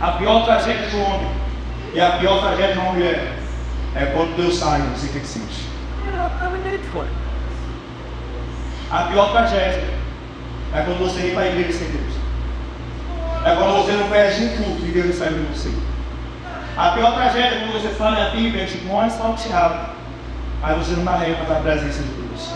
A 0.00 0.12
pior 0.12 0.44
tragédia 0.44 0.88
do 0.90 1.00
homem 1.00 1.45
e 1.96 2.00
a 2.00 2.10
pior 2.18 2.42
tragédia 2.42 2.74
de 2.74 2.78
uma 2.78 2.92
mulher 2.92 3.38
é 3.94 4.04
quando 4.12 4.36
Deus 4.36 4.58
sai, 4.58 4.82
você 4.94 5.08
tem 5.08 5.22
que 5.22 5.26
sentir. 5.26 5.64
A 8.90 9.04
pior 9.04 9.30
tragédia 9.32 9.94
é 10.74 10.82
quando 10.82 10.98
você 10.98 11.20
vem 11.22 11.32
para 11.32 11.44
a 11.44 11.46
igreja 11.46 11.72
sem 11.72 11.88
Deus. 11.88 12.12
É 13.46 13.56
quando 13.56 13.82
você 13.82 13.92
não 13.92 14.10
perde 14.10 14.44
um 14.44 14.62
culto 14.62 14.84
e 14.84 14.92
Deus 14.92 15.16
sai 15.16 15.28
de 15.30 15.40
você. 15.46 15.72
A 16.76 16.90
pior 16.90 17.14
tragédia 17.14 17.56
é 17.56 17.60
quando 17.60 17.80
você 17.80 17.88
fala 17.94 18.26
a 18.26 18.28
Bíblia, 18.28 18.66
tipo, 18.66 18.88
não 18.88 19.02
é 19.02 19.08
salteado, 19.08 19.88
mas 20.60 20.76
você 20.76 20.96
não 20.96 21.04
carrega 21.06 21.38
mais 21.38 21.50
a 21.50 21.60
presença 21.60 22.02
de 22.02 22.10
Deus. 22.10 22.52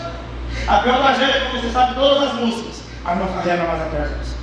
A 0.67 0.77
pior 0.77 0.99
tragédia 0.99 1.37
é 1.37 1.49
quando 1.49 1.61
você 1.63 1.71
sabe 1.71 1.95
todas 1.95 2.29
as 2.29 2.33
músicas, 2.35 2.83
mas 3.03 3.17
não 3.17 3.25
carrega 3.25 3.63
mais 3.63 3.81
a 3.81 3.85
presença. 3.85 4.40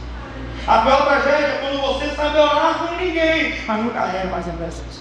A 0.69 0.83
pior 0.83 1.07
tragédia 1.07 1.47
é 1.47 1.59
quando 1.63 1.81
você 1.81 2.15
sabe 2.15 2.39
orar 2.39 2.75
com 2.75 3.03
ninguém, 3.03 3.55
mas 3.67 3.83
não 3.83 3.89
carrega 3.89 4.29
mais 4.29 4.47
a 4.47 4.53
presença. 4.53 5.01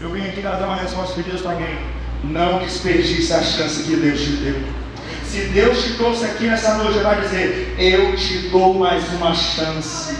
Eu 0.00 0.10
vim 0.10 0.24
aqui 0.24 0.40
dar 0.40 0.56
uma 0.58 0.76
resposta 0.76 1.20
de 1.20 1.28
Deus 1.28 1.42
para 1.42 1.50
alguém. 1.50 1.78
Não 2.22 2.60
desperdice 2.60 3.32
a 3.32 3.42
chance 3.42 3.82
que 3.82 3.96
Deus 3.96 4.20
te 4.20 4.30
deu. 4.36 4.62
Se 5.24 5.46
Deus 5.46 5.82
te 5.82 5.94
trouxe 5.94 6.26
aqui 6.26 6.44
nessa 6.44 6.74
noite, 6.74 6.92
Ele 6.92 7.02
vai 7.02 7.20
dizer: 7.22 7.74
Eu 7.76 8.14
te 8.14 8.50
dou 8.50 8.74
mais 8.74 9.02
uma 9.14 9.34
chance. 9.34 10.16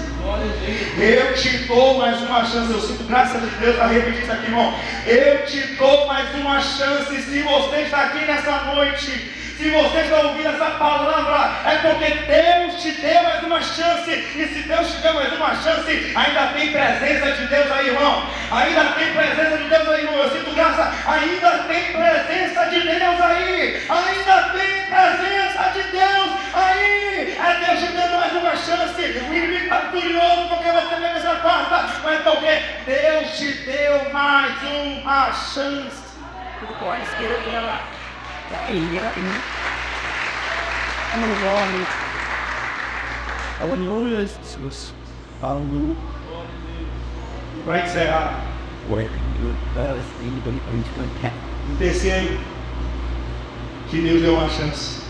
Eu 0.99 1.35
te 1.35 1.59
dou 1.69 1.99
mais 1.99 2.21
uma 2.23 2.45
chance. 2.45 2.73
Eu 2.73 2.81
sinto 2.81 3.05
graça 3.05 3.39
de 3.39 3.47
Deus 3.47 3.77
para 3.77 3.87
repetir 3.87 4.23
isso 4.25 4.33
aqui, 4.33 4.47
irmão. 4.47 4.75
Eu 5.07 5.47
te 5.47 5.61
dou 5.77 6.09
mais 6.09 6.35
uma 6.35 6.61
chance. 6.61 7.23
Se 7.23 7.43
você 7.43 7.77
está 7.83 8.07
aqui 8.07 8.25
nessa 8.25 8.75
noite 8.75 9.42
se 9.57 9.71
você 9.71 9.99
está 10.01 10.21
ouvindo 10.21 10.49
essa 10.49 10.71
palavra, 10.73 11.71
é 11.71 11.77
porque 11.79 12.11
Deus 12.11 12.83
te 12.83 12.93
deu 12.93 13.23
mais 13.23 13.43
uma 13.43 13.61
chance. 13.63 14.11
E 14.11 14.47
se 14.49 14.63
Deus 14.63 14.93
te 14.93 15.03
deu 15.03 15.15
mais 15.15 15.33
uma 15.33 15.55
chance, 15.55 16.13
ainda 16.15 16.47
tem 16.49 16.73
presença 16.73 17.33
de 17.33 17.47
Deus 17.47 17.71
aí, 17.71 17.89
irmão. 17.89 18.27
Ainda 18.51 18.85
tem 18.93 19.13
presença 19.13 19.59
de 19.59 19.69
Deus 19.69 19.89
aí, 19.89 20.05
irmão. 20.05 20.23
Eu 20.23 20.31
sinto 20.31 20.55
graça. 20.55 20.93
Ainda 21.07 21.51
tem 21.65 21.93
presença 21.93 22.65
de 22.71 22.81
Deus 22.81 23.21
aí. 23.21 23.87
Ainda 23.89 24.43
tem 24.51 24.87
presença 24.87 25.71
de 25.75 25.83
Deus 25.91 26.31
aí. 26.55 27.37
É 27.39 27.67
Deus 27.67 27.81
te 27.81 27.93
dando 27.93 28.19
mais 28.19 28.33
uma 28.33 28.57
chance. 28.57 29.03
O 29.03 29.35
inimigo 29.35 29.65
está 29.65 29.79
curioso 29.91 30.49
porque 30.49 30.71
você 30.71 30.95
teve 30.95 31.19
essa 31.19 31.37
quarta. 31.37 31.87
Mas 32.03 32.23
porque 32.23 32.63
Deus 32.87 33.39
te 33.39 33.53
deu 33.65 34.11
mais 34.13 34.55
uma 34.63 35.33
chance. 35.33 36.03
Tudo 36.61 36.91
a 36.91 36.99
esquerda 36.99 37.61
lá. 37.61 37.92
Iya 38.53 39.05
ini 39.17 39.37
Ano 41.17 41.25
wrong 41.41 41.73
I 43.61 43.65
wouldn't 43.65 43.89
always 43.89 44.37
was 44.61 44.93
Right 47.65 47.89
there 47.97 48.13
Where 48.89 49.09
you 49.09 49.55
first 49.73 50.09
anybody 50.21 50.61
going 50.69 50.85
to 50.85 50.93
contact 50.93 51.37
Terceiro 51.79 52.37
que 53.93 54.01
Deus 54.01 54.23
deu 54.23 54.35
uma 54.35 54.49
chance. 54.49 55.03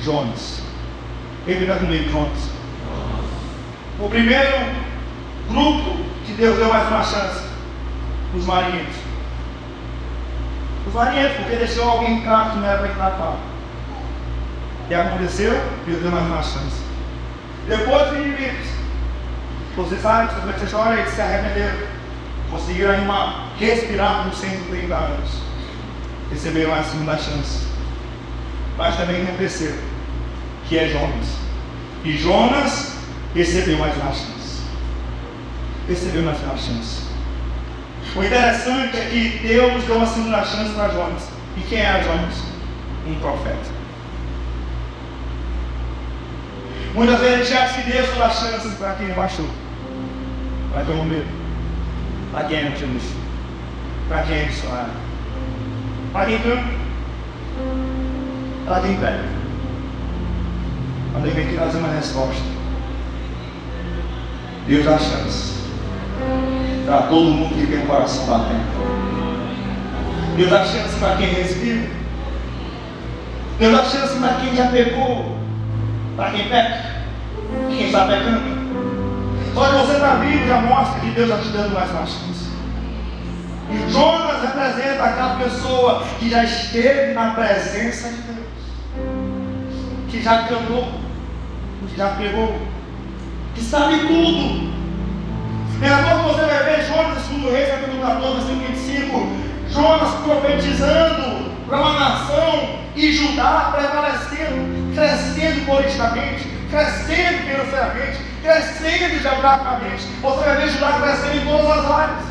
Jonas 0.00 0.62
ele 1.46 1.64
está 1.64 1.76
comigo 1.76 2.10
contas 2.10 2.50
o 4.00 4.08
primeiro 4.08 4.50
grupo 5.48 6.04
que 6.26 6.32
Deus 6.32 6.56
deu 6.56 6.68
mais 6.68 6.88
uma 6.88 7.04
chance. 7.04 7.44
Os 8.34 8.44
marinheiros 8.44 8.96
Os 10.86 10.94
marinheiros, 10.94 11.36
porque 11.36 11.56
deixou 11.56 11.88
alguém 11.88 12.22
casa 12.22 12.50
que 12.50 12.56
não 12.56 12.66
era 12.66 12.78
para 12.78 12.94
tratar. 12.94 13.36
O 14.84 14.88
que 14.88 14.94
aconteceu? 14.94 15.52
Deus 15.86 16.02
deu 16.02 16.10
mais 16.10 16.26
uma 16.26 16.42
chance. 16.42 16.82
Depois 17.68 18.12
os 18.12 18.18
inimigos. 18.18 18.68
Você 19.76 19.96
sabe, 19.96 20.32
você 20.34 20.66
chora, 20.66 20.98
eles 20.98 21.14
se 21.14 21.20
arrependeram. 21.20 21.78
Conseguiram 22.50 23.02
uma, 23.02 23.48
respirar 23.58 24.24
por 24.24 24.34
130 24.34 24.94
anos. 24.94 25.30
Receberam 26.30 26.74
a 26.74 26.82
segunda 26.82 27.16
chance. 27.16 27.68
Mas 28.76 28.96
também 28.96 29.24
terceiro, 29.38 29.78
que 30.68 30.78
é 30.78 30.88
Jonas. 30.88 31.36
E 32.04 32.16
Jonas 32.16 32.96
recebeu 33.34 33.78
mais 33.78 33.96
uma 33.96 34.12
chance. 34.12 34.62
Recebeu 35.88 36.22
mais 36.22 36.42
uma 36.42 36.56
chance. 36.56 37.11
O 38.14 38.22
interessante 38.22 38.96
é 38.98 39.08
que 39.10 39.46
Deus 39.46 39.84
deu 39.84 39.96
uma 39.96 40.06
segunda 40.06 40.44
chance 40.44 40.74
para 40.74 40.92
Jonas. 40.92 41.28
E 41.56 41.60
quem 41.62 41.80
é 41.80 42.02
Jonas? 42.02 42.34
Um 43.06 43.14
profeta. 43.14 43.82
Muitas 46.94 47.20
vezes 47.20 47.52
a 47.52 47.64
acha 47.64 47.80
que 47.80 47.90
Deus 47.90 48.08
dá 48.18 48.28
chance 48.28 48.68
para 48.76 48.94
quem 48.96 49.08
baixou. 49.14 49.48
Para 50.74 50.84
quem 50.84 51.00
é 51.00 51.04
medo. 51.04 51.26
Para 52.32 52.44
quem 52.44 52.58
é 52.58 52.68
otimista. 52.68 53.16
Para 54.08 54.22
quem 54.24 54.36
é 54.36 54.46
missionário. 54.46 54.92
Para 56.12 56.26
quem 56.26 56.38
canta. 56.38 56.64
Para 58.66 58.80
quem. 58.82 58.96
Para 61.12 61.22
quem 61.22 61.46
que 61.46 61.54
trazer 61.54 61.78
uma 61.78 61.94
resposta. 61.94 62.42
Deus 64.66 64.84
dá 64.84 64.98
chance. 64.98 65.61
Para 66.86 67.02
todo 67.02 67.30
mundo 67.30 67.54
que 67.54 67.66
tem 67.66 67.84
o 67.84 67.86
coração 67.86 68.26
batendo. 68.26 68.72
Deus 70.36 70.50
dá 70.50 70.64
chance 70.64 70.98
para 70.98 71.16
quem 71.16 71.26
respira. 71.26 71.88
Deus 73.58 73.72
dá 73.72 73.84
chance 73.84 74.18
para 74.18 74.34
quem 74.34 74.56
já 74.56 74.66
pegou. 74.68 75.36
Para 76.16 76.30
quem 76.30 76.48
peca. 76.48 76.92
Quem 77.68 77.86
está 77.86 78.06
pecando. 78.06 78.62
Que 79.44 79.58
você 79.58 79.92
está 79.92 80.20
já 80.48 80.60
mostra 80.62 81.00
que 81.00 81.10
Deus 81.10 81.28
está 81.28 81.42
te 81.42 81.48
dando 81.48 81.74
mais 81.74 81.90
uma 81.90 82.06
chance. 82.06 82.50
E 83.70 83.92
Jonas 83.92 84.42
representa 84.42 85.04
aquela 85.04 85.36
pessoa 85.36 86.04
que 86.18 86.28
já 86.30 86.44
esteve 86.44 87.12
na 87.12 87.30
presença 87.32 88.08
de 88.08 88.16
Deus. 88.16 88.46
Que 90.08 90.22
já 90.22 90.44
cantou. 90.44 90.88
Que 91.88 91.96
já 91.96 92.08
pegou. 92.10 92.58
Que 93.54 93.62
sabe 93.62 93.98
tudo. 94.06 94.71
Então 95.84 96.22
você 96.22 96.42
vai 96.42 96.62
ver 96.62 96.84
Jonas, 96.84 97.22
segundo 97.24 97.50
Reis, 97.50 97.68
capítulo 97.68 98.06
14, 98.06 98.36
versículo 98.36 98.68
25. 98.68 99.42
Jonas 99.70 100.14
profetizando 100.22 101.50
para 101.66 101.80
uma 101.80 101.98
nação 101.98 102.78
e 102.94 103.12
Judá 103.12 103.72
prevalecendo, 103.74 104.94
crescendo 104.94 105.66
politicamente, 105.66 106.48
crescendo 106.70 107.38
financeiramente, 107.42 108.18
crescendo 108.42 109.22
geograficamente. 109.22 110.04
Você 110.22 110.44
vai 110.44 110.56
ver 110.56 110.68
Judá 110.68 110.92
crescendo 111.00 111.36
em 111.36 111.46
todas 111.46 111.78
as 111.78 111.90
áreas. 111.90 112.24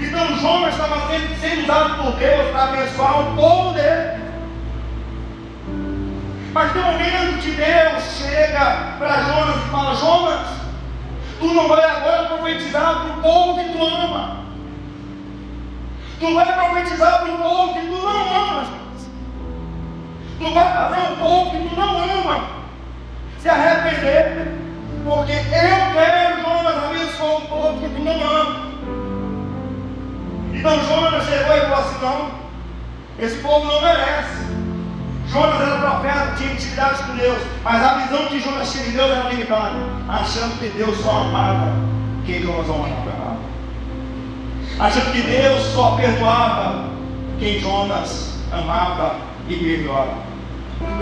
Então 0.00 0.38
Jonas 0.40 0.74
estava 0.74 1.06
sendo, 1.06 1.40
sendo 1.40 1.62
usado 1.62 2.02
por 2.02 2.12
Deus 2.16 2.50
para 2.50 2.64
abençoar 2.64 3.20
o 3.20 3.36
povo 3.36 3.74
dele. 3.74 4.24
Mas 6.52 6.72
tem 6.72 6.82
um 6.82 6.86
momento 6.86 7.40
que 7.40 7.50
Deus 7.52 8.02
chega 8.18 8.96
para 8.98 9.22
Jonas 9.22 9.56
e 9.56 9.68
fala, 9.70 9.94
Jonas, 9.94 10.63
tu 11.44 11.52
não 11.52 11.68
vai 11.68 11.84
agora 11.84 12.24
profetizar 12.24 13.02
para 13.02 13.12
o 13.12 13.22
povo 13.22 13.58
que 13.58 13.68
tu 13.70 13.84
ama. 13.84 14.44
Tu 16.18 16.34
vai 16.34 16.52
profetizar 16.52 17.20
para 17.20 17.32
o 17.34 17.38
povo 17.38 17.74
que 17.74 17.80
tu 17.80 17.92
não 17.92 18.34
ama. 18.34 18.66
Tu 20.38 20.54
vai 20.54 20.72
fazer 20.72 21.12
o 21.12 21.16
povo 21.16 21.50
que 21.50 21.68
tu 21.68 21.76
não 21.76 21.98
ama 21.98 22.48
se 23.38 23.48
arrepender. 23.48 24.54
Porque 25.04 25.32
eu 25.32 25.44
quero, 25.50 26.42
Jonas, 26.42 26.84
abençoar 26.84 27.36
o 27.36 27.40
povo 27.42 27.78
que 27.78 27.88
tu 27.94 28.02
não 28.02 28.12
ama. 28.12 28.72
Então 30.54 30.80
Jonas 30.84 31.24
chegou 31.24 31.56
e 31.56 31.60
falou 31.60 31.78
assim: 31.78 32.00
não, 32.00 32.30
esse 33.18 33.36
povo 33.42 33.66
não 33.66 33.82
merece. 33.82 34.53
Jonas 35.34 35.60
era 35.60 35.78
profeta, 35.80 36.34
tinha 36.36 36.52
intimidade 36.52 37.02
com 37.02 37.16
Deus, 37.16 37.42
mas 37.64 37.82
a 37.82 37.94
visão 37.94 38.26
que 38.26 38.38
Jonas 38.38 38.70
tinha 38.70 38.84
de 38.84 38.90
Deus 38.92 39.10
era 39.10 39.28
limitada, 39.30 39.74
achando 40.08 40.60
que 40.60 40.68
Deus 40.68 40.96
só 41.00 41.22
amava 41.22 41.72
quem 42.24 42.40
Jonas 42.40 42.70
amava. 42.70 43.36
Achando 44.78 45.10
que 45.10 45.22
Deus 45.22 45.60
só 45.72 45.96
perdoava 45.96 46.84
quem 47.40 47.58
Jonas 47.58 48.38
amava 48.52 49.16
e 49.48 49.56
perdoava. 49.56 50.22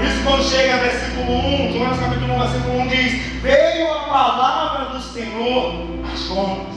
Isso 0.02 0.24
quando 0.24 0.42
chega 0.44 0.76
no 0.76 0.82
versículo 0.82 1.30
1, 1.30 1.72
Jonas 1.74 2.00
capítulo 2.00 2.34
1, 2.34 2.38
versículo 2.38 2.80
1 2.80 2.88
diz: 2.88 3.42
Veio 3.42 3.92
a 3.92 4.00
palavra 4.00 4.84
do 4.94 5.00
Senhor 5.02 5.74
a 6.10 6.16
Jonas. 6.16 6.74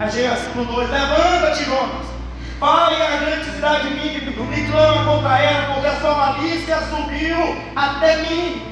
Aí 0.00 0.10
chega 0.10 0.34
versículo 0.34 0.66
2: 0.66 0.90
Levanta-te, 0.90 1.64
Jonas. 1.64 2.13
Fale 2.64 2.96
a 2.96 3.16
grande 3.18 3.44
cidade 3.44 3.88
de 3.88 3.94
mim, 3.94 4.16
e 4.16 4.70
clama 4.70 5.04
contra 5.04 5.38
ela, 5.38 5.74
porque 5.74 5.86
a 5.86 6.00
sua 6.00 6.14
malícia 6.14 6.78
subiu 6.78 7.36
até 7.76 8.22
mim. 8.22 8.62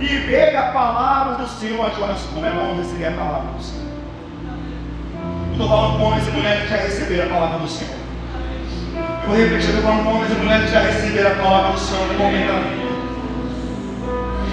E 0.00 0.06
veio 0.06 0.58
a 0.58 0.62
palavra 0.62 1.34
do 1.34 1.46
Senhor 1.46 1.84
a 1.84 1.90
Jonas. 1.90 2.22
Como 2.32 2.46
é 2.46 2.50
bom 2.50 2.74
receber 2.78 3.08
a 3.08 3.12
palavra 3.12 3.52
do 3.52 3.62
Senhor. 3.62 3.86
Estou 5.52 5.68
falando 5.68 5.98
com 5.98 6.04
homens 6.04 6.26
e 6.26 6.30
mulheres 6.30 6.62
que 6.62 6.68
já 6.70 6.76
receberam 6.76 7.26
a 7.26 7.34
palavra 7.34 7.58
do 7.58 7.68
Senhor. 7.68 7.96
Eu 9.24 9.36
repetir, 9.36 9.68
estou 9.68 9.82
falando 9.82 10.04
com 10.04 10.10
homens 10.14 10.30
e 10.30 10.34
mulheres 10.34 10.64
que 10.64 10.72
já 10.72 10.80
receberam 10.80 11.32
a 11.32 11.34
palavra 11.34 11.72
do 11.72 11.78
Senhor 11.78 12.06
no 12.06 12.18
momento 12.18 12.46
da 12.46 12.58
vida. 12.60 12.86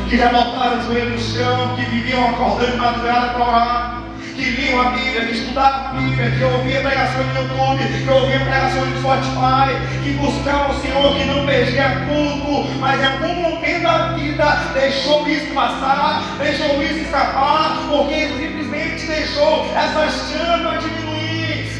Que 0.10 0.18
já 0.18 0.28
botaram 0.28 0.80
o 0.80 0.84
joelho 0.84 1.12
no 1.12 1.18
chão, 1.18 1.76
que 1.78 1.82
viviam 1.84 2.30
acordando 2.30 2.76
madrugada 2.76 3.28
para 3.30 3.48
orar 3.48 4.03
que 4.36 4.42
liam 4.42 4.82
a 4.82 4.92
Bíblia, 4.92 5.26
que 5.26 5.34
estudavam 5.34 5.90
a 5.90 6.02
Bíblia, 6.02 6.32
que 6.32 6.44
ouviam 6.44 6.82
pregações 6.82 7.28
no 7.28 7.42
YouTube, 7.42 8.04
que 8.04 8.10
ouviam 8.10 8.42
pregações 8.42 8.90
no 8.90 9.00
Spotify, 9.00 10.04
que 10.04 10.12
buscavam 10.14 10.72
o 10.72 10.82
Senhor, 10.82 11.16
que 11.16 11.26
não 11.26 11.46
perdia 11.46 12.06
culto, 12.08 12.70
mas 12.80 13.00
em 13.00 13.06
algum 13.06 13.36
momento 13.42 13.84
da 13.84 13.98
vida 14.14 14.46
deixou 14.74 15.28
isso 15.28 15.54
passar, 15.54 16.24
deixou 16.40 16.82
isso 16.82 17.00
escapar, 17.00 17.78
porque 17.90 18.28
simplesmente 18.30 19.06
deixou 19.06 19.72
essa 19.76 20.10
chama 20.10 20.78
diminuir. 20.78 21.14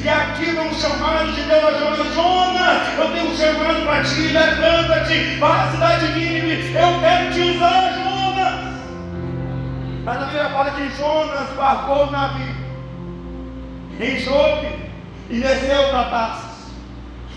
E 0.04 0.10
aqui 0.10 0.52
vamos 0.52 0.82
chamar 0.82 1.26
de 1.28 1.42
Deus 1.44 1.80
Jonas, 1.80 2.14
Jonas, 2.14 3.00
eu 3.00 3.10
tenho 3.12 3.32
um 3.32 3.38
chamado 3.38 3.86
para 3.86 4.04
ti, 4.04 4.28
levanta-te, 4.28 5.38
para 5.40 5.64
a 5.64 5.72
cidade 5.72 6.14
de 6.14 6.20
Nínive, 6.20 6.76
eu 6.76 7.00
quero 7.00 7.34
te 7.34 7.40
usar. 7.40 7.83
Mas 10.04 10.22
a 10.22 10.26
Bíblia 10.26 10.50
fala 10.50 10.72
que 10.72 10.90
Jonas 10.90 11.50
barcou 11.56 12.08
o 12.08 12.12
navio 12.12 12.56
em 14.00 14.20
Jope 14.20 14.68
e 15.30 15.40
desceu 15.40 15.90
para 15.90 16.10
Tarsis. 16.10 16.74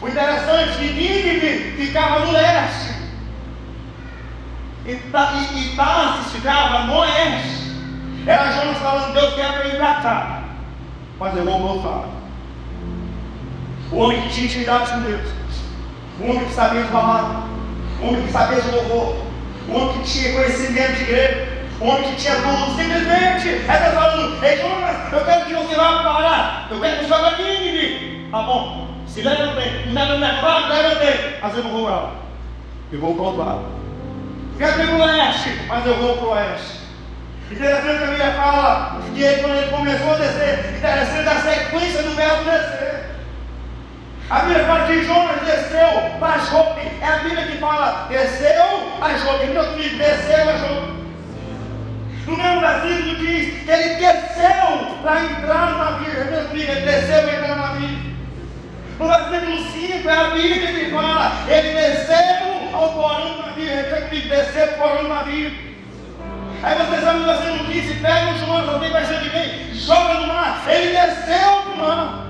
O 0.01 0.09
interessante 0.09 0.71
é 0.71 0.77
que 0.77 0.93
Nínive 0.93 1.77
ficava 1.77 2.27
no 2.27 2.33
leste 2.33 2.97
e, 4.85 4.93
e, 4.93 5.77
Tarsis 5.77 6.33
ficava 6.33 6.85
no 6.87 6.99
oeste. 6.99 7.67
Era 8.27 8.51
Jonas 8.51 8.79
falando, 8.79 9.15
Deus 9.15 9.35
quer 9.35 9.67
ir 9.67 9.77
para 9.77 9.95
cá. 10.01 10.43
Mas 11.21 11.37
eu 11.37 11.45
vou 11.45 11.59
voltar. 11.61 12.09
O 13.93 13.97
homem 13.99 14.23
que 14.23 14.29
tinha 14.31 14.47
intimidade 14.47 14.91
com 14.91 15.01
Deus. 15.03 15.31
O 16.21 16.25
homem 16.25 16.45
que 16.45 16.53
sabia 16.53 16.85
falar. 16.85 17.49
O 18.01 18.09
homem 18.09 18.27
que 18.27 18.33
sabia 18.33 18.61
de 18.61 18.71
louvor. 18.71 19.25
O 19.69 19.73
homem 19.73 19.99
que 19.99 20.11
tinha 20.11 20.33
conhecimento 20.35 21.05
de 21.05 21.05
igreja 21.77 21.93
onde 21.93 22.17
tinha 22.17 22.35
tudo, 22.37 22.77
simplesmente 22.77 23.65
ela 23.69 23.93
falando, 23.93 24.45
ei 24.45 24.57
Jonas, 24.57 25.13
eu 25.13 25.25
quero 25.25 25.45
que 25.45 25.55
você 25.55 25.75
vá 25.75 26.03
para, 26.03 26.67
eu 26.71 26.81
quero 26.81 26.97
que 26.97 27.05
você 27.05 27.11
vá 27.11 27.31
para 27.31 27.45
Nínive. 27.45 28.29
Tá 28.31 28.43
bom, 28.43 28.89
se 29.07 29.23
levantei, 29.23 29.87
não 29.87 30.19
me 30.19 30.41
fala, 30.41 30.69
levantei, 30.69 31.39
mas 31.41 31.57
eu 31.57 31.65
não 31.65 31.71
vou 31.71 31.85
lá, 31.85 32.13
eu 32.93 33.01
vou 33.01 33.15
para 33.15 33.23
o 33.23 33.27
outro 33.27 33.45
lado. 33.45 33.65
Quero 34.59 34.83
ir 34.83 34.87
para 34.87 34.97
o 34.97 35.01
oeste, 35.01 35.61
mas 35.69 35.87
eu 35.87 35.97
vou 35.97 36.17
para 36.17 36.27
o 36.27 36.31
oeste. 36.31 36.77
Interessante 37.51 37.99
que 37.99 38.05
a 38.05 38.07
Bíblia 38.07 38.33
fala 38.33 39.01
que 39.15 39.23
ele, 39.23 39.41
quando 39.43 39.57
ele 39.57 39.71
começou 39.71 40.15
a 40.15 40.17
descer, 40.17 40.75
interessante 40.77 41.29
a 41.29 41.41
sequência 41.41 42.03
do 42.03 42.17
verbo 42.17 42.45
descer. 42.45 43.05
A 44.29 44.41
Bíblia 44.41 44.65
fala 44.65 44.87
que 44.87 45.05
Jonas 45.05 45.41
desceu 45.45 46.19
para 46.19 46.39
Jope. 46.39 46.81
É 47.01 47.07
a 47.07 47.19
Bíblia 47.19 47.47
que 47.47 47.59
fala, 47.59 48.07
desceu 48.09 48.65
a 49.01 49.17
Jope. 49.17 49.47
Então, 49.47 49.77
desceu 49.77 50.51
a. 50.51 50.96
No 52.27 52.37
mesmo 52.37 52.61
versículo 52.61 53.17
diz 53.17 53.63
que 53.63 53.71
ele 53.71 53.95
desceu 53.95 54.99
para 55.03 55.25
entrar 55.25 55.71
no 55.71 55.79
navio. 55.79 56.11
Ele 56.53 56.81
desceu 56.81 57.23
para 57.23 57.35
entrar 57.35 57.57
no 57.57 57.63
navio. 57.63 58.17
No 58.99 59.09
versículo 59.09 59.71
5 59.73 60.09
é 60.09 60.13
a 60.13 60.31
Bíblia 60.31 60.73
que 60.73 60.91
fala, 60.91 61.33
ele 61.49 61.75
desceu 61.75 62.75
ao 62.75 62.93
porão 62.95 63.35
do 63.35 63.43
navio, 63.43 63.67
tem 63.67 64.09
que 64.09 64.29
descer 64.29 64.69
para 64.69 64.87
o 64.87 64.89
porão 64.89 65.03
do 65.03 65.09
navio. 65.09 65.53
Aí 66.63 66.75
você 66.79 67.01
sabe 67.03 67.21
o 67.21 67.25
versículo 67.25 67.65
15, 67.71 67.95
pega 67.95 68.31
o 68.33 68.39
João, 68.39 68.71
alguém 68.71 68.91
vai 68.91 69.05
ser 69.05 69.21
de 69.21 69.31
quem? 69.31 69.75
Joga 69.75 70.15
no 70.15 70.27
mar. 70.27 70.65
Ele 70.67 70.97
desceu 70.97 71.63
para 71.63 71.73
o 71.73 71.77
mar. 71.77 72.26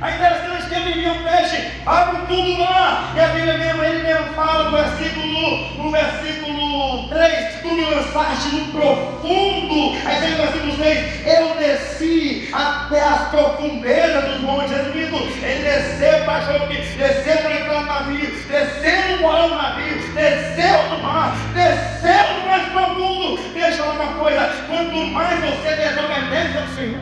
A 0.00 0.12
interessante 0.12 0.68
que 0.68 1.08
um 1.08 1.24
peixe, 1.24 1.72
abre 1.84 2.26
tudo 2.28 2.60
lá. 2.60 3.12
E 3.16 3.20
a 3.20 3.28
Bíblia 3.28 3.58
mesmo, 3.58 3.82
ele 3.82 4.02
mesmo 4.04 4.26
fala 4.34 4.70
no 4.70 4.76
versículo, 4.76 5.82
no 5.82 5.90
versículo 5.90 7.08
3, 7.08 7.62
tu 7.62 7.68
me 7.72 7.84
lançaste 7.84 8.54
no 8.54 8.66
profundo. 8.66 9.98
Aí 10.06 10.20
tem 10.20 10.34
o 10.34 10.36
versículo 10.36 10.76
6, 10.76 11.26
eu 11.26 11.56
desci 11.56 12.48
até 12.52 13.02
as 13.02 13.28
profundezas 13.30 14.24
dos 14.24 14.40
montes. 14.42 14.70
Ele 14.70 15.62
desceu 15.62 16.24
para 16.24 16.40
Jope, 16.42 16.76
desceu 16.76 17.38
para 17.38 17.54
entrar 17.54 17.80
no 17.80 17.86
navio, 17.86 18.30
desceu 18.48 19.16
no 19.16 19.22
maior 19.22 19.50
navio, 19.50 20.14
desceu 20.14 20.90
no 20.90 21.02
mar, 21.02 21.34
desceu 21.54 22.34
no 22.34 22.46
mais 22.46 22.68
profundo. 22.68 23.52
Deixa 23.52 23.82
eu 23.82 23.90
uma 23.90 24.12
coisa, 24.12 24.48
quanto 24.68 24.96
mais 25.08 25.40
você 25.40 25.74
desobedece 25.74 26.58
ao 26.58 26.68
Senhor, 26.68 27.00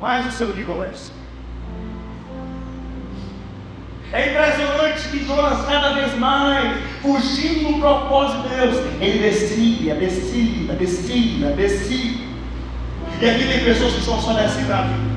mais 0.00 0.26
o 0.26 0.30
seu 0.32 0.52
dia 0.52 0.64
começa. 0.64 1.23
É 4.12 4.30
impressionante 4.30 5.08
que 5.08 5.24
Jonas 5.24 5.66
cada 5.66 5.94
vez 5.94 6.16
mais, 6.18 6.78
fugindo 7.02 7.72
do 7.72 7.80
propósito 7.80 8.48
de 8.48 8.54
Deus, 8.54 8.76
ele 9.00 9.18
descia, 9.18 9.94
descia, 9.94 10.74
descia, 10.74 11.48
descia. 11.50 12.24
E 13.20 13.30
aqui 13.30 13.44
tem 13.46 13.64
pessoas 13.64 13.94
que 13.94 14.02
são 14.02 14.20
só 14.20 14.32
descendo 14.34 14.72
a 14.72 14.82
vida. 14.82 15.14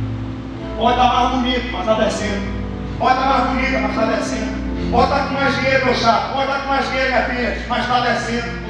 Pode 0.77 0.97
estar 0.97 1.13
mais 1.13 1.29
bonito, 1.35 1.71
mas 1.71 1.81
está 1.81 1.93
descendo. 1.95 2.57
Pode 2.99 3.13
estar 3.13 3.25
mais 3.27 3.49
bonita, 3.49 3.79
mas 3.79 3.91
está 3.91 4.05
descendo. 4.05 4.67
Pode 4.91 5.03
estar 5.03 5.27
com 5.27 5.33
mais 5.33 5.55
dinheiro, 5.55 5.85
meu 5.85 5.95
chato. 5.95 6.33
Pode 6.33 6.45
estar 6.45 6.59
com 6.61 6.67
mais 6.67 6.87
dinheiro, 6.87 7.09
minha 7.09 7.23
filha, 7.23 7.65
mas 7.67 7.81
está 7.81 7.99
descendo. 7.99 8.67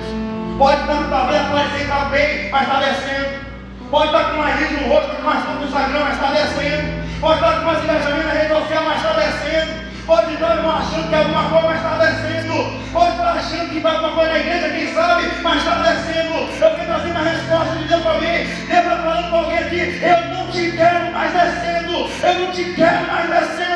Pode 0.58 0.82
estar 0.82 0.96
com 0.96 1.10
tabela, 1.10 1.50
parecer 1.52 1.78
que 1.78 1.84
está 1.84 2.06
bem, 2.06 2.50
mas 2.50 2.62
está 2.64 2.80
descendo. 2.80 3.48
Pode 3.92 4.06
estar 4.08 4.24
com 4.32 4.38
mais 4.38 4.60
riso 4.60 4.82
no 4.82 4.88
rosto, 4.94 5.16
com 5.16 5.22
mais 5.22 5.46
no 5.46 5.66
Instagram, 5.66 6.00
mas 6.00 6.14
está 6.14 6.32
descendo. 6.32 7.20
Pode 7.22 7.34
estar 7.36 7.60
com 7.60 7.66
mais 7.66 7.84
engajamento 7.84 8.28
na 8.28 8.34
rede 8.34 8.48
social, 8.50 8.84
mas 8.86 8.98
está 8.98 9.14
descendo. 9.14 9.87
Pode 10.08 10.36
estar 10.36 10.54
achando 10.54 11.10
que 11.10 11.16
alguma 11.16 11.50
coisa 11.50 11.76
está 11.76 11.98
descendo. 11.98 12.88
Pode 12.94 13.12
estar 13.12 13.32
achando 13.34 13.70
que 13.70 13.80
vai 13.82 13.94
alguma 13.94 14.14
coisa 14.14 14.32
na 14.32 14.40
igreja, 14.40 14.70
quem 14.70 14.94
sabe, 14.94 15.24
mas 15.44 15.58
está 15.58 15.76
descendo. 15.76 16.34
Eu 16.34 16.76
quero 16.76 16.86
trazer 16.86 17.12
uma 17.12 17.24
resposta 17.24 17.76
de 17.76 17.84
Deus 17.90 18.02
para 18.04 18.14
mim. 18.14 18.28
Deus 18.28 18.70
está 18.70 18.96
falando 18.96 19.30
para 19.30 19.38
alguém 19.38 19.58
aqui. 19.58 20.02
Eu 20.02 20.34
não 20.34 20.48
te 20.48 20.72
quero 20.72 21.12
mais 21.12 21.34
descendo. 21.34 22.10
Eu 22.24 22.34
não 22.40 22.52
te 22.54 22.64
quero 22.74 23.08
mais 23.08 23.30
descendo. 23.30 23.68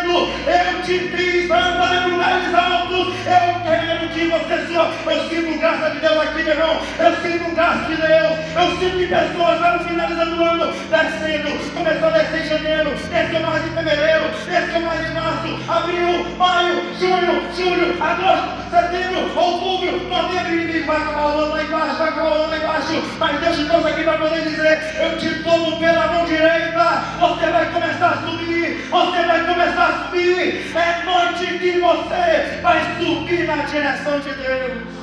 Eu 0.48 0.82
te 0.84 1.00
fiz 1.10 1.48
para 1.50 2.06
lugares 2.08 2.56
altos. 2.56 3.08
Eu 3.28 3.62
quero 3.66 4.10
que 4.10 4.28
você, 4.28 4.68
Senhor. 4.68 4.94
Eu 5.06 5.30
sinto 5.30 5.60
graça 5.60 5.90
de 5.90 6.00
Deus 6.00 6.18
aqui, 6.18 6.44
meu 6.44 6.54
irmão. 6.54 6.82
Eu 6.98 7.16
sinto 7.18 7.56
graça 7.56 7.86
de 7.86 7.96
Deus. 7.98 8.40
Eu 8.56 8.78
sinto 8.80 8.98
que 8.98 9.08
pessoas 9.08 9.60
lá 9.60 9.78
no 9.78 9.84
finalizando 9.84 10.42
o 10.42 10.46
ano 10.46 10.74
descendo. 10.90 11.74
Começou 11.74 12.08
a 12.08 12.12
descer 12.12 12.46
em 12.46 12.48
janeiro. 12.48 12.92
Desceu 12.92 13.40
mais 13.42 13.66
em 13.66 13.70
fevereiro. 13.72 14.24
Desceu 14.46 14.82
mais 14.82 15.10
em 15.10 15.14
março. 15.14 15.72
Abril 15.72 16.21
maio, 16.38 16.82
junho, 17.00 17.42
julho, 17.56 18.04
agosto, 18.04 18.70
setembro, 18.70 19.40
outubro, 19.40 20.08
novembro, 20.08 20.54
e 20.54 20.84
vai 20.84 20.98
acabar 20.98 21.26
o 21.26 21.40
ano 21.40 21.54
lá 21.54 21.64
embaixo, 21.64 21.96
vai 21.98 22.10
acabar 22.10 22.30
o 22.30 22.34
ano 22.34 22.50
lá 22.50 22.58
embaixo. 22.58 23.04
Mas 23.20 23.40
Deus 23.40 23.58
te 23.58 23.66
trouxe 23.66 23.88
aqui 23.90 24.04
para 24.04 24.18
poder 24.18 24.42
dizer: 24.44 24.96
Eu 25.02 25.18
te 25.18 25.44
tomo 25.44 25.80
pela 25.80 26.08
mão 26.08 26.26
direita, 26.26 27.04
você 27.20 27.52
vai 27.52 27.72
começar 27.72 28.10
a 28.10 28.18
subir, 28.18 28.88
você 28.90 29.24
vai 29.26 29.46
começar 29.46 29.86
a 29.86 30.06
subir. 30.06 30.72
É 30.76 31.04
noite 31.04 31.60
que 31.60 31.80
você 31.80 32.60
vai 32.62 32.96
subir 33.00 33.48
na 33.48 33.56
direção 33.64 34.20
de 34.20 34.30
Deus. 34.34 35.02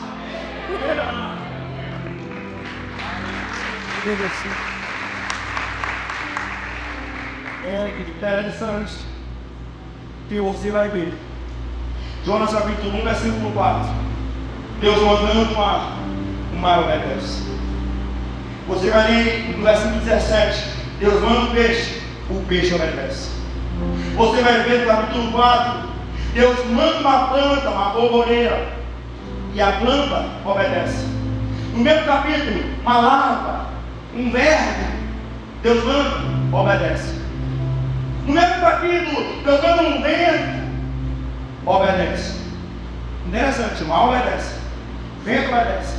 É, 7.64 7.92
que 7.96 8.10
interessante 8.10 9.17
que 10.28 10.40
você 10.40 10.70
vai 10.70 10.88
ver. 10.88 11.14
Jonas 12.24 12.52
capítulo 12.52 12.98
1, 13.00 13.04
versículo 13.04 13.50
4. 13.52 13.88
Deus 14.80 15.02
mandando 15.02 15.52
o 15.52 15.56
mar, 15.56 15.98
o 16.52 16.56
mar 16.56 16.80
obedece. 16.80 17.42
Você 18.68 18.90
vai 18.90 19.10
ler 19.10 19.56
no 19.56 19.64
versículo 19.64 20.00
17. 20.00 20.64
Deus 21.00 21.22
manda 21.22 21.40
o 21.40 21.50
peixe, 21.52 22.02
o 22.28 22.44
peixe 22.46 22.74
obedece. 22.74 23.30
Você 24.16 24.42
vai 24.42 24.62
ver 24.64 24.80
no 24.80 24.86
capítulo 24.86 25.32
4. 25.32 25.88
Deus 26.34 26.66
manda 26.66 26.98
uma 26.98 27.28
planta, 27.28 27.70
uma 27.70 27.90
borboleira, 27.90 28.68
e 29.54 29.60
a 29.60 29.72
planta 29.72 30.26
obedece. 30.44 31.06
No 31.72 31.78
mesmo 31.78 32.04
capítulo, 32.04 32.64
uma 32.82 32.98
larva, 32.98 33.66
um 34.14 34.30
verme, 34.30 34.84
Deus 35.62 35.82
manda, 35.84 36.20
obedece. 36.52 37.14
No 38.28 38.34
mesmo 38.34 38.60
capítulo, 38.60 39.42
cantando 39.42 39.88
um 39.88 40.02
vento, 40.02 40.68
obedece. 41.64 42.38
Interessante, 43.26 43.84
mal 43.84 44.10
obedece. 44.10 44.54
Vento 45.24 45.48
obedece. 45.48 45.96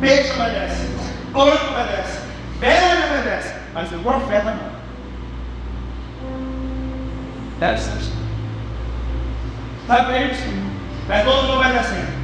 Peixe 0.00 0.32
obedece. 0.32 0.88
Planta 1.32 1.66
obedece. 1.66 2.20
Velho 2.58 3.04
obedece. 3.10 3.54
Mas 3.74 3.92
o 3.92 3.98
profeta 3.98 4.54
não. 4.54 4.76
Interessante. 7.56 8.10
Sabe 9.86 10.32
isso? 10.32 10.42
É 11.10 11.22
todo 11.24 11.42
mundo 11.42 11.60
obedecendo. 11.60 12.16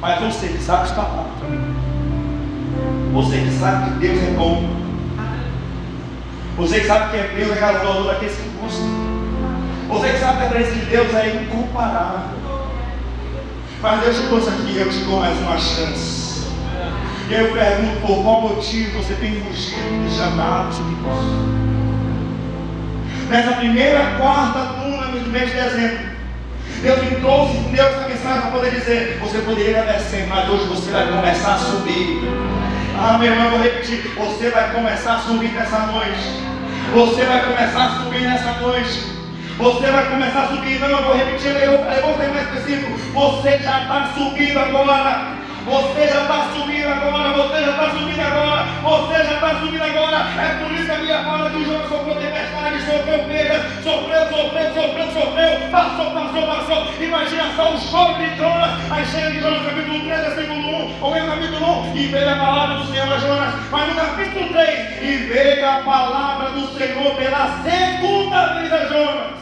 Mas 0.00 0.20
você 0.20 0.48
que 0.48 0.58
sabe 0.58 0.88
está 0.88 1.02
lá. 1.02 1.26
Você 3.12 3.36
que 3.42 3.50
sabe 3.52 3.92
que 3.92 3.98
Deus 4.00 4.18
é 4.18 4.30
bom. 4.36 4.79
Você 6.60 6.80
que 6.80 6.86
sabe 6.86 7.10
que 7.10 7.16
é 7.16 7.32
Deus 7.36 7.56
é 7.56 7.60
valor 7.60 8.06
daqueles 8.06 8.36
que 8.36 8.48
buscam. 8.60 8.84
Você 9.88 10.08
que 10.10 10.18
sabe 10.18 10.38
que 10.38 10.44
a 10.44 10.48
presença 10.48 10.72
de 10.74 10.84
Deus 10.84 11.14
é 11.14 11.42
incomparável. 11.42 12.38
Mas 13.80 14.00
Deus 14.02 14.16
te 14.16 14.26
trouxe 14.26 14.50
aqui, 14.50 14.76
eu 14.76 14.90
te 14.90 14.98
dou 14.98 15.20
mais 15.20 15.38
uma 15.38 15.56
chance. 15.56 16.50
E 17.30 17.32
eu 17.32 17.50
pergunto 17.52 18.00
por 18.06 18.22
qual 18.22 18.42
motivo 18.42 19.02
você 19.02 19.14
tem 19.14 19.40
fugido 19.40 20.06
de 20.06 20.14
chamados 20.14 20.76
de 20.76 20.82
Nessa 23.30 23.52
primeira 23.52 24.16
quarta 24.18 24.82
luna 24.82 25.06
do 25.06 25.30
mês 25.30 25.50
de 25.50 25.56
dezembro, 25.56 26.10
Deus 26.82 27.02
me 27.04 27.16
trouxe, 27.20 27.56
Deus 27.56 27.88
essa 27.88 28.06
mensagem 28.06 28.40
para 28.42 28.50
poder 28.50 28.70
dizer: 28.72 29.18
você 29.22 29.38
poderia 29.38 29.82
descer, 29.84 30.26
mas 30.28 30.46
hoje 30.50 30.64
você 30.64 30.90
vai 30.90 31.06
começar 31.10 31.54
a 31.54 31.58
subir. 31.58 32.20
Ah, 32.98 33.16
meu 33.16 33.32
irmão, 33.32 33.48
vou 33.48 33.62
repetir: 33.62 34.12
você 34.14 34.50
vai 34.50 34.74
começar 34.74 35.14
a 35.14 35.18
subir 35.20 35.52
nessa 35.52 35.86
noite. 35.86 36.49
Você 36.94 37.24
vai 37.24 37.44
começar 37.44 37.84
a 37.84 38.02
subir 38.02 38.22
nessa 38.22 38.52
noite. 38.60 39.20
Você 39.56 39.90
vai 39.90 40.10
começar 40.10 40.42
a 40.42 40.48
subir. 40.48 40.80
Não, 40.80 40.88
eu 40.88 41.02
vou 41.02 41.16
repetir, 41.16 41.50
eu, 41.50 41.72
eu 41.72 42.02
vou 42.02 42.16
ser 42.16 42.28
mais 42.28 42.48
específico. 42.48 42.98
Você 43.12 43.58
já 43.58 43.82
está 43.82 44.12
subindo 44.14 44.58
agora. 44.58 45.39
Você 45.64 46.08
já 46.08 46.22
está 46.22 46.50
subindo 46.54 46.88
agora, 46.88 47.32
você 47.34 47.64
já 47.64 47.70
está 47.70 47.90
subindo 47.90 48.20
agora, 48.20 48.64
você 48.82 49.24
já 49.24 49.34
está 49.34 49.60
subindo 49.60 49.82
agora. 49.82 50.16
É 50.40 50.62
por 50.62 50.72
isso 50.72 50.84
que 50.86 50.90
a 50.90 50.98
minha 50.98 51.24
fala 51.24 51.50
do 51.50 51.64
jogo 51.64 51.88
sofreu 51.88 52.14
tempestade, 52.14 52.80
sofreu 52.80 53.18
perda, 53.24 53.60
sofreu, 53.82 54.22
sofreu, 54.28 54.74
sofreu, 54.74 55.12
sofreu, 55.12 55.70
passou, 55.70 56.10
passou, 56.12 56.46
passou. 56.46 57.02
Imagina 57.02 57.44
só 57.56 57.74
o 57.74 57.78
choro 57.78 58.14
de 58.14 58.36
Jonas, 58.36 58.70
aí 58.90 59.04
chega 59.04 59.30
de 59.30 59.40
Jonas 59.40 59.66
capítulo 59.66 60.00
3, 60.00 60.20
versículo 60.20 60.60
1, 60.60 61.02
ou 61.02 61.14
no 61.14 61.26
capítulo 61.26 61.80
1, 61.92 61.96
e 61.96 62.06
veio 62.06 62.30
a 62.30 62.36
palavra 62.36 62.76
do 62.76 62.86
Senhor 62.86 63.12
a 63.12 63.18
Jonas, 63.18 63.54
mas 63.70 63.88
no 63.88 63.94
capítulo 63.94 64.48
3, 64.48 65.02
e 65.02 65.16
veio 65.28 65.68
a 65.68 65.82
palavra 65.82 66.50
do 66.50 66.66
Senhor 66.78 67.14
pela 67.16 67.62
segunda 67.62 68.46
vez 68.54 68.72
a 68.72 68.86
Jonas. 68.86 69.40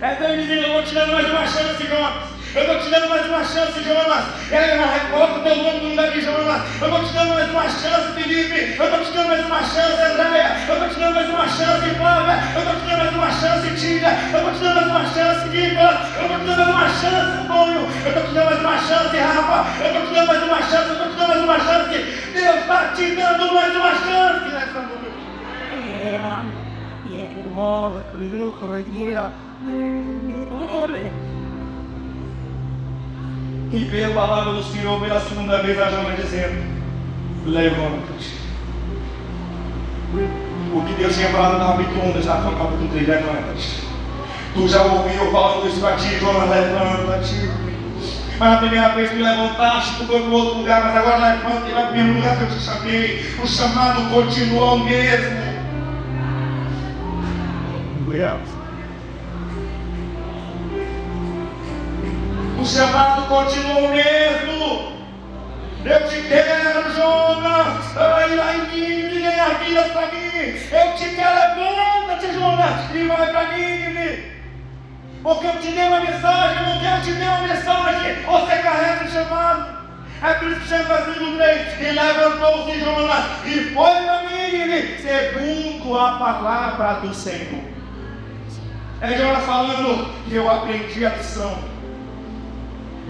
É 0.00 0.14
Deus 0.14 0.40
dizendo, 0.40 0.66
eu 0.66 0.72
vou 0.72 0.82
te 0.82 0.94
dar 0.94 1.06
mais 1.08 1.28
uma 1.28 1.46
chance, 1.46 1.86
Jonas. 1.86 2.39
Eu 2.52 2.62
estou 2.62 2.80
te 2.80 2.90
dando 2.90 3.08
mais 3.08 3.26
uma 3.26 3.44
chance, 3.44 3.80
Jonas. 3.84 4.24
É, 4.50 4.76
coloca 5.12 5.38
o 5.38 5.42
teu 5.42 5.54
nome 5.54 5.80
no 5.82 5.90
lugar 5.90 6.10
de 6.10 6.20
Jonas. 6.20 6.62
Eu 6.80 6.88
estou 6.88 7.04
te 7.04 7.12
dando 7.12 7.34
mais 7.34 7.48
uma 7.50 7.62
chance, 7.62 8.12
Felipe. 8.12 8.74
Eu 8.76 8.84
estou 8.86 9.04
te 9.04 9.12
dando 9.12 9.28
mais 9.28 9.46
uma 9.46 9.62
chance, 9.62 10.02
Andréia. 10.02 10.56
Eu 10.66 10.74
estou 10.74 10.88
te 10.88 10.98
dando 10.98 11.14
mais 11.14 11.28
uma 11.28 11.48
chance, 11.48 11.94
Flávia. 11.94 12.42
Eu 12.54 12.62
estou 12.62 12.74
te 12.74 12.86
dando 12.86 12.98
mais 12.98 13.14
uma 13.14 13.30
chance, 13.30 13.70
Tília. 13.76 14.18
Eu 14.32 14.38
estou 14.38 14.52
te 14.52 14.58
dando 14.60 14.74
mais 14.74 14.86
uma 14.90 15.04
chance, 15.06 15.48
Nicolas. 15.48 16.00
Eu 16.16 16.22
estou 16.22 16.38
te 16.40 16.44
dando 16.46 16.56
mais 16.56 16.70
uma 16.74 16.88
chance, 16.88 17.38
Antônio. 17.38 17.80
Eu 17.80 18.08
estou 18.10 18.24
te 18.24 18.34
dando 18.34 18.46
mais 18.46 18.60
uma 18.60 18.78
chance, 18.78 19.16
Rafa. 19.16 19.58
Eu 19.80 19.86
estou 19.86 20.02
te 20.06 20.14
dando 20.14 20.26
mais 20.26 20.42
uma 20.42 20.62
chance. 20.62 20.88
Eu 20.88 20.92
estou 20.92 21.08
te 21.08 21.16
dando 21.16 21.28
mais 21.28 21.42
uma 21.44 21.58
chance. 21.60 21.98
Deus 22.34 22.56
está 22.56 22.78
te 22.96 23.14
dando 23.14 23.54
mais 23.54 23.76
uma 23.76 23.94
chance 23.94 24.48
nessa 24.50 24.80
noite. 24.80 25.00
Yeah, 26.02 26.44
yeah, 27.08 27.30
e 33.72 33.84
veio 33.84 34.12
palavra 34.14 34.52
do 34.52 34.62
Senhor 34.64 35.00
pela 35.00 35.20
segunda 35.20 35.62
vez 35.62 35.80
a 35.80 35.90
Jonas 35.90 36.16
dizendo: 36.16 36.80
Levanta-te. 37.46 38.40
O 40.72 40.84
que 40.84 40.94
Deus 40.94 41.14
tinha 41.14 41.28
falado 41.28 41.58
no 41.58 41.66
capítulo 41.66 42.18
1, 42.18 42.22
já 42.22 42.36
foi 42.36 42.52
no 42.52 42.58
capítulo 42.58 42.88
3, 42.88 43.08
levanta-te. 43.08 43.90
Tu 44.54 44.68
já 44.68 44.82
ouviu 44.82 45.30
falando 45.30 45.68
isso 45.68 45.80
para 45.80 45.96
ti, 45.96 46.18
Jonas, 46.18 46.50
levanta-te. 46.50 47.50
Mas 48.38 48.54
a 48.54 48.56
primeira 48.56 48.88
vez 48.90 49.12
me 49.12 49.22
levantaste, 49.22 49.98
tu 49.98 50.06
foi 50.06 50.22
para 50.22 50.30
outro 50.30 50.58
lugar, 50.58 50.82
mas 50.82 50.96
agora 50.96 51.34
levanta 51.34 51.68
e 51.68 51.72
vai 51.72 51.86
para 51.88 52.00
o 52.00 52.14
lugar 52.14 52.36
que 52.36 52.42
eu 52.42 52.48
te 52.48 52.60
chamei. 52.60 53.34
O 53.42 53.46
chamado 53.46 54.10
continua 54.10 54.72
o 54.72 54.78
mesmo. 54.80 55.50
Aleluia. 58.06 58.59
O 62.60 62.64
chamado 62.66 63.26
continua 63.26 63.78
o 63.78 63.88
mesmo. 63.88 64.92
Eu 65.82 66.06
te 66.06 66.28
quero, 66.28 66.92
Jonas. 66.94 67.96
Ai, 67.96 68.36
lá 68.36 68.54
em 68.54 68.66
Nínive, 68.68 69.40
a 69.40 69.48
vida 69.54 69.82
para 69.84 70.08
mim. 70.08 70.58
Eu 70.70 70.94
te 70.94 71.08
quero, 71.16 71.58
levanta-te, 71.58 72.34
Jonas, 72.34 72.94
e 72.94 73.06
vai 73.06 73.30
para 73.30 73.56
Nínive. 73.56 74.32
Porque 75.22 75.46
eu 75.46 75.52
te 75.52 75.68
dei 75.68 75.88
uma 75.88 76.00
mensagem, 76.00 76.64
porque 76.64 76.86
eu 76.86 77.02
te 77.02 77.12
dei 77.12 77.28
uma 77.28 77.48
mensagem. 77.48 78.22
Você 78.26 78.56
carrega 78.58 79.04
o 79.06 79.10
chamado. 79.10 79.80
É 80.22 80.34
por 80.34 80.48
isso 80.48 80.60
que 80.60 80.82
vai 80.82 81.06
no 81.06 81.36
3. 81.38 81.80
E 81.80 81.92
levantou-se 81.92 82.78
Jonas 82.78 83.24
e 83.46 83.72
foi 83.72 84.08
a 84.08 84.22
Nínive, 84.24 84.98
segundo 85.00 85.98
a 85.98 86.12
palavra 86.18 87.00
do 87.00 87.14
Senhor. 87.14 87.64
É 89.00 89.16
Jonas 89.16 89.44
falando 89.46 90.12
que 90.28 90.34
eu 90.34 90.50
aprendi 90.50 91.06
a 91.06 91.08
lição. 91.08 91.69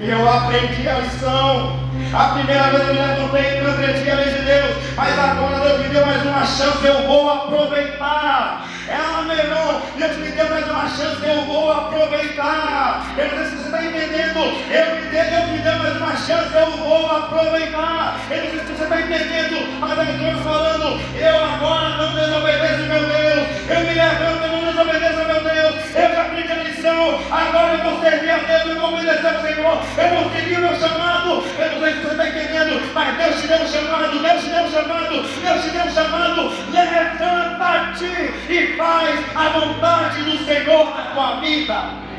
Eu 0.01 0.27
aprendi 0.27 0.89
a 0.89 0.99
lição. 1.01 1.79
A 2.15 2.25
primeira 2.35 2.71
vez 2.71 2.89
eu 2.89 2.95
me 2.95 3.01
levantei 3.01 3.59
e 3.59 3.61
transgredi 3.61 4.11
a 4.11 4.15
lei 4.15 4.33
de 4.33 4.43
Deus. 4.47 4.77
Mas 4.97 5.19
agora 5.19 5.61
Deus 5.61 5.81
me 5.81 5.89
deu 5.89 6.07
mais 6.07 6.23
uma 6.23 6.47
chance, 6.47 6.87
eu 6.87 7.07
vou 7.07 7.31
aproveitar. 7.31 8.67
É 8.89 9.23
meu 9.23 9.37
irmão, 9.37 9.83
Deus 9.99 10.17
me 10.17 10.31
deu 10.31 10.49
mais 10.49 10.69
uma 10.71 10.89
chance, 10.89 11.23
eu 11.23 11.45
vou 11.45 11.71
aproveitar. 11.71 13.07
Eu 13.19 13.29
não 13.29 13.37
sei 13.37 13.45
se 13.45 13.57
você 13.57 13.65
está 13.67 13.85
entendendo. 13.85 14.41
Eu 14.71 14.97
me 14.97 15.03
deu, 15.11 15.25
Deus 15.25 15.49
me 15.51 15.59
deu 15.59 15.77
mais 15.77 15.97
uma 15.99 16.17
chance, 16.17 16.55
eu 16.55 16.71
vou 16.79 17.17
aproveitar. 17.17 18.19
Eu 18.31 18.45
não 18.45 18.51
sei 18.51 18.59
se 18.59 18.73
você 18.73 18.83
está 18.83 19.01
entendendo, 19.03 19.81
mas 19.81 19.99
eu 19.99 20.05
estou 20.05 20.43
falando, 20.43 21.01
eu 21.15 21.45
agora 21.45 21.89
não 21.99 22.15
desobedeço 22.15 22.83
meu 22.89 23.01
Deus. 23.01 23.49
Eu 23.69 23.81
me 23.81 23.95
levanto, 23.95 24.50
desobedeço 24.85 25.27
meu 25.27 25.43
Deus. 25.43 25.75
Eu 25.95 26.15
já 26.15 26.23
aprendi 26.23 26.53
a 26.53 26.57
lição, 26.57 27.21
agora 27.31 27.75
eu 27.75 27.85
vou 27.85 28.01
servir 28.01 28.31
a 28.31 28.39
Deus, 28.39 28.67
eu 28.67 28.81
vou 28.81 28.95
obedecer 28.95 29.27
ao 29.27 29.43
Senhor. 29.43 29.83
Eu 29.99 30.15
não 30.15 30.31
segui 30.31 30.55
o 30.55 30.61
meu 30.61 30.77
chamado. 30.77 31.31
Eu 31.31 31.73
não 31.73 31.81
sei 31.81 31.93
se 31.93 32.01
você 32.01 32.11
está 32.11 32.29
entendendo, 32.29 32.95
mas 32.95 33.17
Deus 33.17 33.41
te 33.41 33.47
deu 33.47 33.59
um 33.59 33.67
chamado, 33.67 34.19
Deus 34.19 34.43
te 34.43 34.51
deu 34.51 34.63
um 34.63 34.71
chamado, 34.71 35.23
Deus 35.41 35.63
te 35.63 35.71
deu 35.71 35.85
um 35.85 35.91
chamado. 35.91 36.53
Levanta-te 36.71 38.53
e 38.53 38.77
faz 38.77 39.21
a 39.37 39.49
vontade 39.51 40.23
do 40.23 40.45
Senhor 40.45 40.97
na 40.97 41.03
tua 41.13 41.41
vida. 41.41 42.11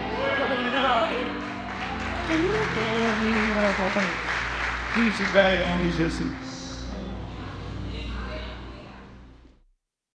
Diz, 4.95 5.29
velho, 5.31 5.91
Jesus. 5.97 6.40